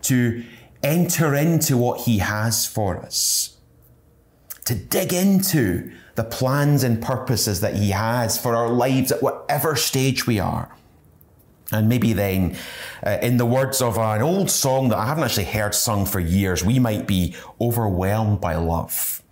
to 0.00 0.42
enter 0.82 1.34
into 1.34 1.76
what 1.76 2.00
He 2.00 2.16
has 2.16 2.66
for 2.66 2.96
us, 2.96 3.58
to 4.64 4.74
dig 4.74 5.12
into 5.12 5.92
the 6.14 6.24
plans 6.24 6.82
and 6.82 7.02
purposes 7.02 7.60
that 7.60 7.74
He 7.74 7.90
has 7.90 8.40
for 8.40 8.56
our 8.56 8.70
lives 8.70 9.12
at 9.12 9.22
whatever 9.22 9.76
stage 9.76 10.26
we 10.26 10.38
are. 10.38 10.74
And 11.70 11.86
maybe 11.86 12.14
then, 12.14 12.56
uh, 13.04 13.18
in 13.20 13.36
the 13.36 13.44
words 13.44 13.82
of 13.82 13.98
an 13.98 14.22
old 14.22 14.50
song 14.50 14.88
that 14.88 14.96
I 14.96 15.04
haven't 15.04 15.24
actually 15.24 15.44
heard 15.44 15.74
sung 15.74 16.06
for 16.06 16.20
years, 16.20 16.64
we 16.64 16.78
might 16.78 17.06
be 17.06 17.36
overwhelmed 17.60 18.40
by 18.40 18.54
love, 18.54 19.22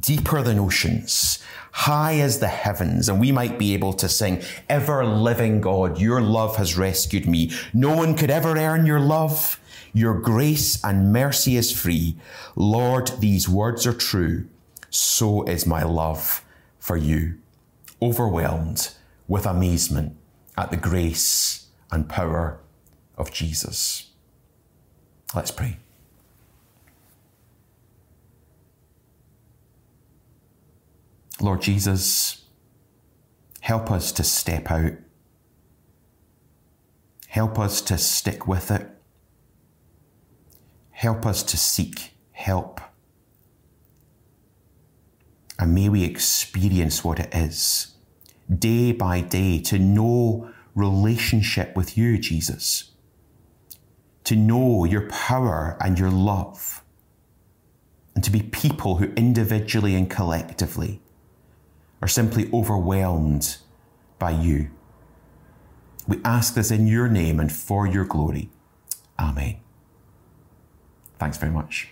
deeper 0.00 0.42
than 0.42 0.58
oceans, 0.58 1.42
high 1.72 2.18
as 2.18 2.38
the 2.38 2.48
heavens, 2.48 3.08
and 3.08 3.20
we 3.20 3.32
might 3.32 3.58
be 3.58 3.74
able 3.74 3.92
to 3.94 4.08
sing, 4.08 4.42
Ever 4.68 5.04
living 5.04 5.60
God, 5.60 5.98
your 6.00 6.20
love 6.20 6.56
has 6.56 6.76
rescued 6.76 7.26
me. 7.26 7.52
No 7.72 7.96
one 7.96 8.14
could 8.14 8.30
ever 8.30 8.56
earn 8.56 8.86
your 8.86 9.00
love. 9.00 9.60
Your 9.92 10.18
grace 10.18 10.82
and 10.82 11.12
mercy 11.12 11.56
is 11.56 11.70
free. 11.70 12.16
Lord, 12.56 13.12
these 13.20 13.48
words 13.48 13.86
are 13.86 13.92
true. 13.92 14.46
So 14.90 15.44
is 15.44 15.66
my 15.66 15.82
love 15.82 16.44
for 16.78 16.96
you. 16.96 17.38
Overwhelmed 18.02 18.90
with 19.28 19.46
amazement 19.46 20.16
at 20.56 20.70
the 20.70 20.76
grace 20.76 21.66
and 21.90 22.08
power 22.08 22.58
of 23.16 23.32
Jesus. 23.32 24.10
Let's 25.34 25.50
pray. 25.50 25.78
Lord 31.44 31.60
Jesus, 31.60 32.46
help 33.60 33.90
us 33.90 34.12
to 34.12 34.22
step 34.22 34.70
out. 34.70 34.92
Help 37.28 37.58
us 37.58 37.82
to 37.82 37.98
stick 37.98 38.48
with 38.48 38.70
it. 38.70 38.88
Help 40.90 41.26
us 41.26 41.42
to 41.42 41.58
seek 41.58 42.14
help. 42.32 42.80
And 45.58 45.74
may 45.74 45.90
we 45.90 46.02
experience 46.02 47.04
what 47.04 47.20
it 47.20 47.34
is, 47.34 47.94
day 48.50 48.92
by 48.92 49.20
day, 49.20 49.60
to 49.64 49.78
know 49.78 50.50
relationship 50.74 51.76
with 51.76 51.98
you, 51.98 52.16
Jesus. 52.16 52.92
To 54.24 54.34
know 54.34 54.84
your 54.86 55.10
power 55.10 55.76
and 55.78 55.98
your 55.98 56.10
love. 56.10 56.82
And 58.14 58.24
to 58.24 58.30
be 58.30 58.40
people 58.40 58.96
who 58.96 59.12
individually 59.14 59.94
and 59.94 60.08
collectively 60.08 61.02
are 62.04 62.08
simply 62.08 62.50
overwhelmed 62.52 63.56
by 64.18 64.30
you. 64.30 64.68
We 66.06 66.20
ask 66.22 66.52
this 66.52 66.70
in 66.70 66.86
your 66.86 67.08
name 67.08 67.40
and 67.40 67.50
for 67.50 67.86
your 67.86 68.04
glory. 68.04 68.50
Amen. 69.18 69.56
Thanks 71.18 71.38
very 71.38 71.50
much. 71.50 71.88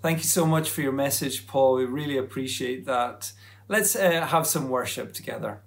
Thank 0.00 0.18
you 0.18 0.24
so 0.38 0.46
much 0.46 0.70
for 0.70 0.80
your 0.80 0.92
message, 0.92 1.48
Paul. 1.48 1.74
We 1.74 1.86
really 1.86 2.16
appreciate 2.16 2.86
that. 2.86 3.32
Let's 3.66 3.96
uh, 3.96 4.26
have 4.26 4.46
some 4.46 4.68
worship 4.68 5.12
together. 5.12 5.60